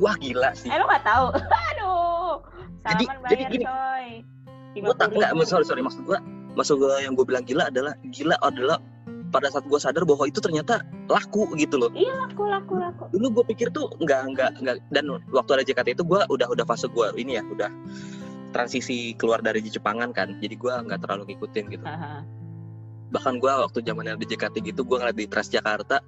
[0.01, 0.67] Wah gila sih.
[0.73, 1.25] Eh lo gak tahu?
[1.69, 2.43] Aduh
[2.83, 4.07] salaman jadi, bayar jadi gini, coy.
[4.77, 5.31] Gue tak nggak?
[5.45, 5.81] Sorry sorry.
[5.85, 6.17] Maksud gue
[6.57, 8.81] maksud gue yang gue bilang gila adalah gila adalah
[9.29, 11.91] pada saat gue sadar bahwa itu ternyata laku gitu loh.
[11.95, 13.03] Iya laku laku laku.
[13.15, 16.65] Dulu gue pikir tuh nggak nggak nggak dan waktu ada JKT itu gue udah udah
[16.67, 17.71] fase gue ini ya udah
[18.51, 20.35] transisi keluar dari Jepangan kan.
[20.39, 21.85] Jadi gue nggak terlalu ngikutin gitu.
[21.87, 22.23] Aha.
[23.11, 26.03] Bahkan gue waktu zamannya ada JKT gitu gue ngeliat di Transjakarta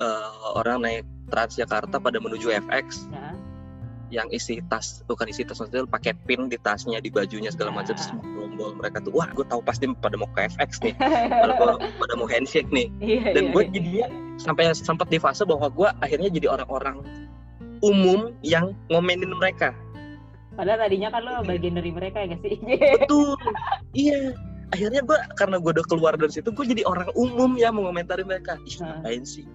[0.00, 3.08] uh, orang naik Transjakarta pada menuju FX.
[3.12, 3.36] Ya
[4.08, 7.92] yang isi tas bukan isi tas maksudnya pakai pin di tasnya di bajunya segala macam
[7.92, 8.08] terus
[8.58, 10.94] gerombol mereka tuh wah gue tahu pasti pada mau ke FX nih
[11.46, 12.90] pada, pada mau handshake nih.
[12.98, 13.70] Iya, dan iya, gue iya.
[13.70, 13.90] jadi
[14.42, 17.06] sampai sempat di fase bahwa gue akhirnya jadi orang-orang
[17.86, 19.70] umum yang ngomenin mereka.
[20.58, 22.58] Padahal tadinya kan lo bagian dari mereka ya gak sih?
[22.98, 23.38] Betul.
[23.96, 24.36] Iya.
[24.68, 28.60] Akhirnya gue karena gue udah keluar dari situ gue jadi orang umum ya mengomentari mereka.
[28.66, 29.48] Ih ngapain sih?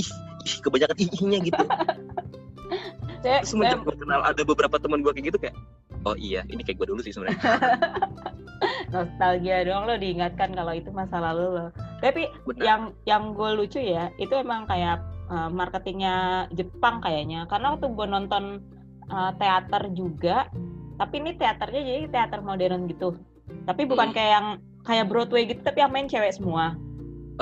[0.00, 0.08] Ih,
[0.46, 1.64] ih kebanyakan ihnya gitu
[3.26, 5.56] Cek, semenjak gue kenal ada beberapa teman gue kayak gitu kayak
[6.06, 7.42] oh iya ini kayak gue dulu sih sebenarnya
[8.94, 11.66] nostalgia doang lo diingatkan kalau itu masa lalu lo
[11.98, 12.62] tapi Benar.
[12.62, 18.06] yang yang gue lucu ya itu emang kayak uh, marketingnya Jepang kayaknya karena waktu gue
[18.06, 18.44] nonton
[19.10, 20.46] uh, teater juga
[20.96, 23.18] tapi ini teaternya jadi teater modern gitu
[23.66, 24.16] tapi bukan hmm.
[24.16, 24.46] kayak yang
[24.86, 26.78] kayak Broadway gitu tapi yang main cewek semua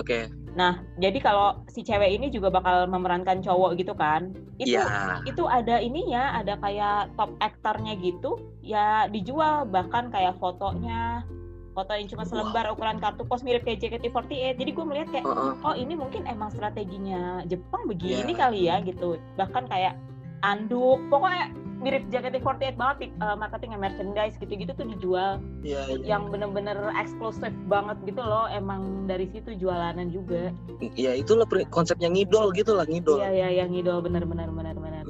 [0.01, 0.33] oke okay.
[0.55, 4.31] Nah, jadi kalau si cewek ini juga bakal memerankan cowok gitu kan?
[4.63, 5.19] Itu yeah.
[5.27, 11.27] itu ada ininya, ada kayak top aktornya gitu, ya dijual bahkan kayak fotonya,
[11.75, 14.63] foto yang cuma selembar ukuran kartu pos mirip kayak JKT48.
[14.63, 15.67] Jadi gue melihat kayak, uh -uh.
[15.67, 18.39] oh ini mungkin emang strateginya Jepang begini yeah.
[18.39, 19.19] kali ya gitu.
[19.35, 19.99] Bahkan kayak
[20.47, 21.51] anduk, pokoknya
[21.85, 25.37] mirip JKT48 banget uh, marketing merchandise gitu-gitu tuh dijual.
[25.61, 26.17] Yeah, yeah.
[26.17, 30.49] yang bener-bener eksklusif banget gitu loh emang dari situ jualanan juga.
[30.81, 33.21] Iya yeah, itulah konsepnya ngidol gitu lah ngidol.
[33.21, 35.05] Iya yeah, iya yeah, yang ngidol bener-bener bener-bener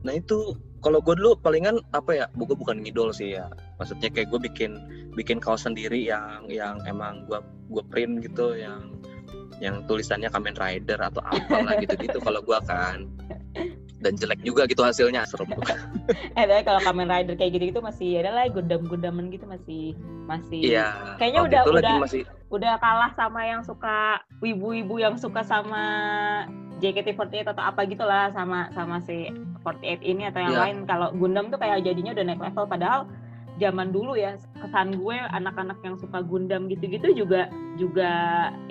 [0.00, 3.52] nah itu kalau gue dulu palingan apa ya gue bukan ngidol sih ya.
[3.76, 4.80] Maksudnya kayak gue bikin
[5.12, 7.36] bikin kaos sendiri yang yang emang gue
[7.68, 8.96] gue print gitu yang
[9.60, 13.04] yang tulisannya Kamen Rider atau apalah gitu-gitu kalau gue kan
[14.00, 15.28] dan jelek juga gitu hasilnya.
[15.28, 15.48] Serem.
[16.38, 19.94] Eh tapi kalau Kamen Rider kayak gitu gitu masih ada lah gundam-gundaman gitu masih
[20.26, 22.22] masih iya, kayaknya udah udah masih...
[22.50, 25.82] udah kalah sama yang suka wibu-wibu yang suka sama
[26.80, 29.28] JKT48 atau apa gitulah sama sama si
[29.62, 30.62] 48 ini atau yang yeah.
[30.66, 30.76] lain.
[30.88, 33.00] Kalau Gundam tuh kayak jadinya udah naik level padahal
[33.60, 38.12] zaman dulu ya kesan gue anak-anak yang suka Gundam gitu-gitu juga juga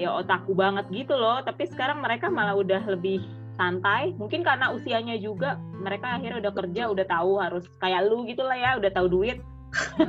[0.02, 1.40] ya otaku banget gitu loh.
[1.46, 3.22] Tapi sekarang mereka malah udah lebih
[3.60, 4.16] santai.
[4.16, 8.55] Mungkin karena usianya juga mereka akhirnya udah kerja udah tahu harus kayak lu gitu lah
[8.55, 9.43] ya udah tahu duit.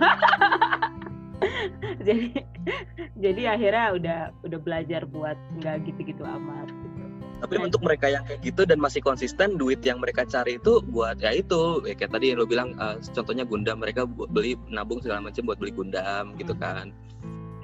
[2.06, 2.36] Jadi
[3.16, 6.68] jadi akhirnya udah udah belajar buat nggak gitu-gitu amat
[7.40, 10.84] tapi nah, untuk mereka yang kayak gitu dan masih konsisten duit yang mereka cari itu
[10.92, 11.80] buat ya itu.
[11.88, 15.72] Ya kayak tadi lo bilang uh, contohnya Gundam mereka beli nabung segala macam buat beli
[15.72, 16.60] Gundam gitu hmm.
[16.60, 16.92] kan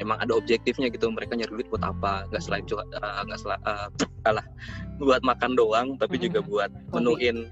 [0.03, 2.29] emang ada objektifnya gitu mereka nyari duit buat apa?
[2.31, 3.89] Nggak selain cuma uh, nggak selain uh,
[4.25, 4.47] kalah
[5.03, 6.49] buat makan doang tapi juga hmm.
[6.49, 7.49] buat menuin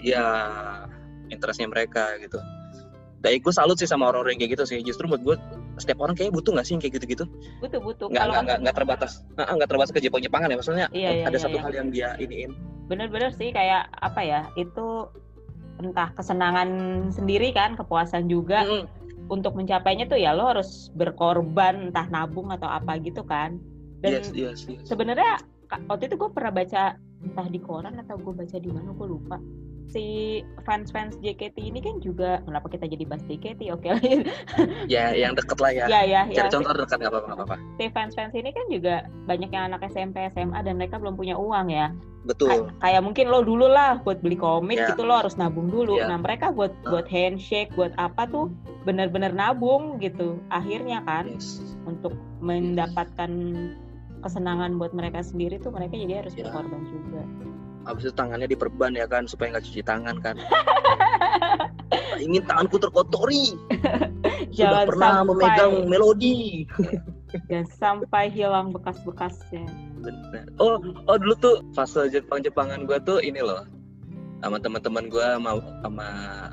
[0.00, 0.24] ya
[1.32, 2.38] interestnya mereka gitu.
[3.24, 4.78] Dan gue salut sih sama orang-orang kayak gitu sih.
[4.84, 5.36] Justru buat gue
[5.80, 7.24] setiap orang kayaknya butuh nggak sih kayak gitu-gitu?
[7.64, 8.06] Butuh butuh.
[8.12, 9.12] Nggak nggak nggak, nggak terbatas.
[9.34, 11.62] Nggak terbatas ke Jepang Jepangan ya maksudnya iya, iya, ada iya, satu iya.
[11.64, 12.52] hal yang dia iniin.
[12.84, 15.08] Bener-bener sih kayak apa ya itu
[15.80, 16.68] entah kesenangan
[17.10, 18.62] sendiri kan kepuasan juga.
[18.62, 19.03] Mm -hmm.
[19.28, 23.56] Untuk mencapainya tuh ya lo harus berkorban entah nabung atau apa gitu kan
[24.04, 24.84] dan yes, yes, yes.
[24.84, 25.40] sebenarnya
[25.88, 29.40] waktu itu gue pernah baca entah di koran atau gue baca di mana gue lupa
[29.90, 34.24] si fans-fans JKT ini kan juga kenapa kita jadi bahas JKT oke okay.
[34.92, 37.56] ya yang deket lah ya ya ya cari ya, contoh si, dekat nggak apa-apa apa
[37.78, 38.94] si fans-fans ini kan juga
[39.28, 41.92] banyak yang anak SMP SMA dan mereka belum punya uang ya
[42.24, 44.88] betul Kay kayak mungkin lo dulu lah buat beli komik ya.
[44.92, 46.08] gitu lo harus nabung dulu ya.
[46.08, 48.48] nah mereka buat buat handshake buat apa tuh
[48.88, 51.60] benar-benar nabung gitu akhirnya kan yes.
[51.84, 53.30] untuk mendapatkan
[54.24, 56.48] kesenangan buat mereka sendiri tuh mereka jadi harus ya.
[56.48, 57.22] berkorban juga
[57.84, 60.36] habis itu tangannya diperban ya kan supaya nggak cuci tangan kan.
[62.24, 63.54] Ingin tanganku terkotori.
[64.56, 66.64] Jangan pernah sampai, memegang melodi.
[67.50, 69.66] Dan sampai hilang bekas-bekasnya.
[69.98, 70.78] Benar oh
[71.10, 73.66] oh dulu tuh fase Jepang-Jepangan gue tuh ini loh.
[74.40, 76.08] Sama teman-teman gue sama sama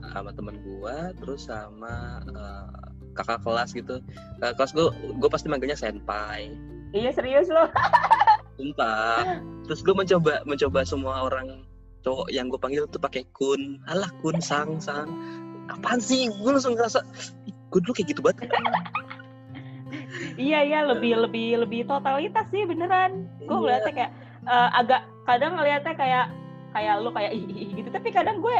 [0.10, 2.72] sama teman gue terus sama uh,
[3.14, 4.02] kakak kelas gitu.
[4.42, 4.88] Kakak kelas gue
[5.22, 6.50] gue pasti manggilnya senpai.
[6.92, 7.70] Iya serius loh
[8.62, 9.41] sumpah.
[9.66, 11.66] Terus gue mencoba mencoba semua orang
[12.05, 13.82] cowok yang gue panggil tuh pakai kun.
[13.89, 15.09] Alah kun sang sang.
[15.74, 16.30] Apaan sih?
[16.30, 17.01] Gue langsung ngerasa
[17.49, 18.45] gue dulu kayak gitu banget.
[20.38, 23.26] Iya iya lebih lebih lebih totalitas sih beneran.
[23.43, 23.59] Gue iya.
[23.59, 24.12] ngeliatnya kayak
[24.45, 26.26] uh, agak kadang ngeliatnya kayak
[26.72, 27.89] kayak lu kayak ih, gitu.
[27.89, 28.57] Tapi kadang gue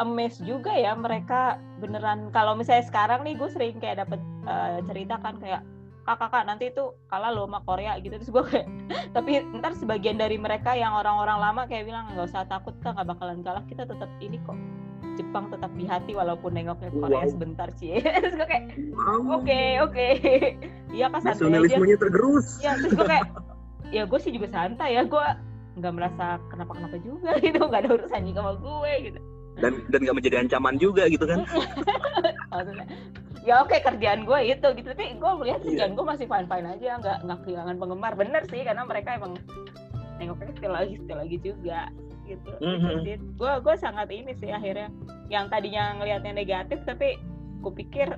[0.00, 2.32] amazed juga ya mereka beneran.
[2.32, 5.62] Kalau misalnya sekarang nih gue sering kayak dapet uh, cerita kan kayak
[6.04, 8.14] kakak kakak nanti itu kalah lo sama Korea gitu.
[8.16, 8.66] Terus gue kayak
[9.16, 9.30] tapi
[9.60, 13.40] ntar sebagian dari mereka yang orang-orang lama kayak bilang nggak usah takut kan nggak bakalan
[13.44, 13.64] kalah.
[13.68, 14.56] Kita tetap ini kok
[15.18, 17.28] Jepang tetap di hati walaupun nengoknya Korea wow.
[17.28, 18.64] sebentar sih terus gue kayak
[19.28, 20.08] oke oke.
[20.90, 21.78] Iya kan santai aja.
[21.78, 22.58] Tergerus.
[22.58, 23.26] Ya terus gue kayak
[23.94, 25.06] ya gue sih juga santai ya.
[25.06, 25.22] Gue
[25.78, 27.62] nggak merasa kenapa-kenapa juga gitu.
[27.62, 29.20] Nggak ada urusan juga sama gue gitu.
[29.60, 31.44] Dan dan nggak menjadi ancaman juga gitu kan
[33.40, 34.88] ya oke okay, kerjaan gue itu gitu.
[34.92, 35.66] Tapi gue melihat iya.
[35.66, 38.12] kerjaan gue masih fine fine aja nggak nggak kehilangan penggemar.
[38.16, 39.32] Bener sih karena mereka emang
[40.20, 41.80] nengoknya still lagi still lagi juga
[42.28, 42.52] gitu.
[42.62, 43.20] Mm -hmm.
[43.36, 44.92] gue gue sangat ini sih akhirnya.
[45.32, 47.16] Yang tadinya ngelihatnya negatif tapi
[47.60, 48.08] gue pikir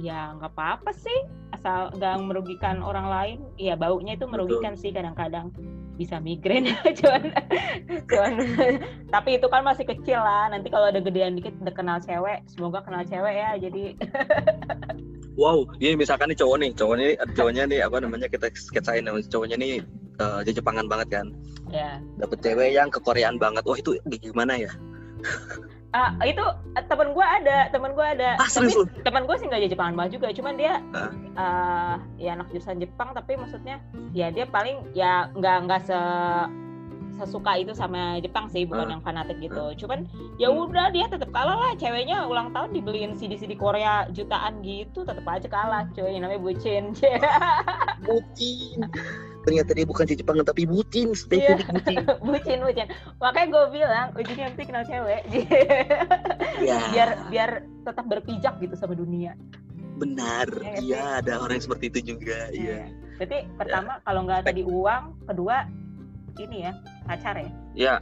[0.00, 1.20] ya nggak apa-apa sih.
[1.54, 4.82] Asal nggak merugikan orang lain ya baunya itu merugikan Betul.
[4.82, 5.54] sih kadang-kadang
[5.96, 6.68] bisa migrain.
[7.00, 7.22] Cuman
[8.08, 8.32] cuman
[9.12, 10.48] tapi itu kan masih kecil lah.
[10.52, 13.84] Nanti kalau ada gedean dikit udah kenal cewek semoga kenal cewek ya jadi.
[15.32, 19.56] Wow ini misalkan nih cowok nih cowok ini cowoknya nih apa namanya kita sketsain cowoknya
[19.56, 19.80] nih
[20.20, 21.26] uh, Jepangan banget kan.
[21.72, 21.96] Ya.
[21.96, 21.96] Yeah.
[22.20, 23.64] dapet cewek yang kekoreaan banget.
[23.64, 24.68] Wah itu gimana ya
[25.92, 28.36] uh, itu uh, temen gue ada temen gue ada.
[28.40, 28.72] Ah, tapi
[29.04, 31.12] temen gue sih nggak jadi Jepangan banget juga cuman dia uh.
[31.36, 33.80] Uh, ya anak jurusan Jepang tapi maksudnya
[34.12, 36.00] ya dia paling ya nggak nggak se
[37.12, 38.92] sesuka itu sama Jepang sih bukan uh.
[38.98, 39.76] yang fanatik gitu.
[39.84, 40.08] Cuman
[40.40, 45.04] ya udah dia tetap kalah lah ceweknya ulang tahun dibeliin CD CD Korea jutaan gitu
[45.04, 46.96] tetap aja kalah ceweknya namanya bucin.
[48.02, 48.90] Bucin
[49.42, 51.74] ternyata dia bukan si Jepang tapi bucin spesifik yeah.
[51.74, 51.98] bucin.
[52.30, 52.86] Bucin bucin.
[53.18, 55.22] Makanya gue bilang ujungnya nanti kenal cewek.
[56.62, 56.94] Yeah.
[56.94, 57.50] biar biar
[57.82, 59.34] tetap berpijak gitu sama dunia.
[59.98, 60.46] Benar.
[60.62, 62.86] Iya, iya ada orang yang seperti itu juga iya.
[62.86, 62.86] Yeah.
[63.18, 64.04] jadi pertama yeah.
[64.06, 65.66] kalau nggak tadi uang kedua
[66.38, 66.72] ini ya
[67.08, 67.50] pacar ya?
[67.74, 67.94] Ya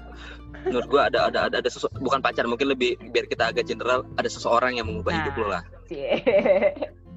[0.67, 1.71] menurut gua ada ada ada, ada
[2.03, 5.47] bukan pacar mungkin lebih biar kita agak general ada seseorang yang mengubah nah, hidup lo
[5.49, 5.63] lah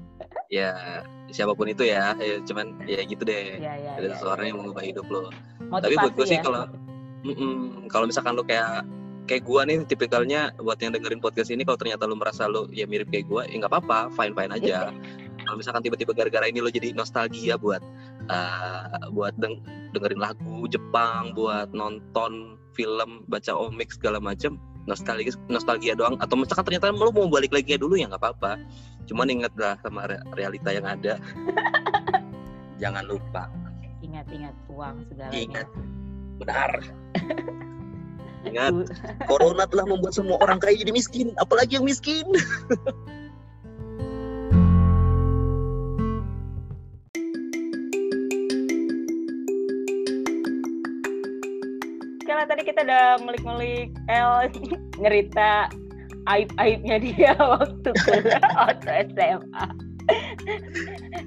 [0.52, 3.58] ya siapa pun itu ya, ya cuman ya gitu deh.
[3.58, 4.48] Ya, ya, ada ya, seseorang ya.
[4.52, 5.30] yang mengubah hidup lo.
[5.58, 6.30] Motivasi tapi buat gue ya.
[6.30, 6.62] sih kalau
[7.88, 8.84] kalau misalkan lo kayak
[9.24, 12.84] kayak gua nih tipikalnya buat yang dengerin podcast ini kalau ternyata lo merasa lo ya
[12.84, 14.92] mirip kayak gua ya nggak apa-apa fine fine aja
[15.44, 17.80] kalau misalkan tiba-tiba gara-gara ini lo jadi nostalgia buat
[18.28, 19.64] uh, buat deng
[19.96, 26.16] dengerin lagu Jepang buat nonton film baca omik segala macem nostalgia nostalgia doang.
[26.20, 28.60] Atau misalkan ternyata lo mau balik lagi ya dulu ya nggak apa-apa.
[29.04, 31.20] Cuman ingatlah sama realita yang ada.
[32.82, 33.48] Jangan lupa.
[34.04, 35.68] Ingat-ingat uang segala ingat.
[36.40, 36.70] Benar.
[38.44, 38.72] Ingat.
[39.30, 41.32] Corona telah membuat semua orang kaya jadi miskin.
[41.40, 42.26] Apalagi yang miskin
[52.44, 54.52] Kalau tadi kita udah melik-melik El
[55.00, 55.72] nyerita
[56.28, 57.88] aib-aibnya dia waktu
[58.52, 59.66] waktu SMA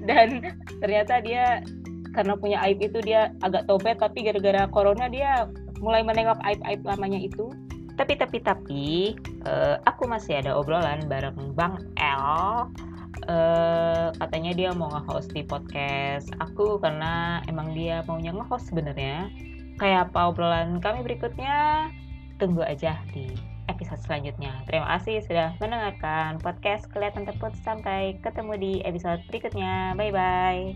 [0.06, 0.46] dan
[0.78, 1.66] ternyata dia
[2.14, 5.50] karena punya aib itu dia agak tobat tapi gara-gara corona dia
[5.82, 7.50] mulai menengok aib-aib lamanya itu.
[7.98, 8.86] Tapi tapi tapi
[9.42, 12.70] uh, aku masih ada obrolan bareng Bang L.
[13.26, 19.26] Uh, katanya dia mau nge-host di podcast aku karena emang dia maunya nge-host sebenarnya
[19.78, 21.88] kayak apa obrolan kami berikutnya
[22.36, 23.30] tunggu aja di
[23.68, 24.50] episode selanjutnya.
[24.66, 27.54] Terima kasih sudah mendengarkan podcast Kelihatan Teput.
[27.62, 29.94] Sampai ketemu di episode berikutnya.
[29.94, 30.74] Bye-bye.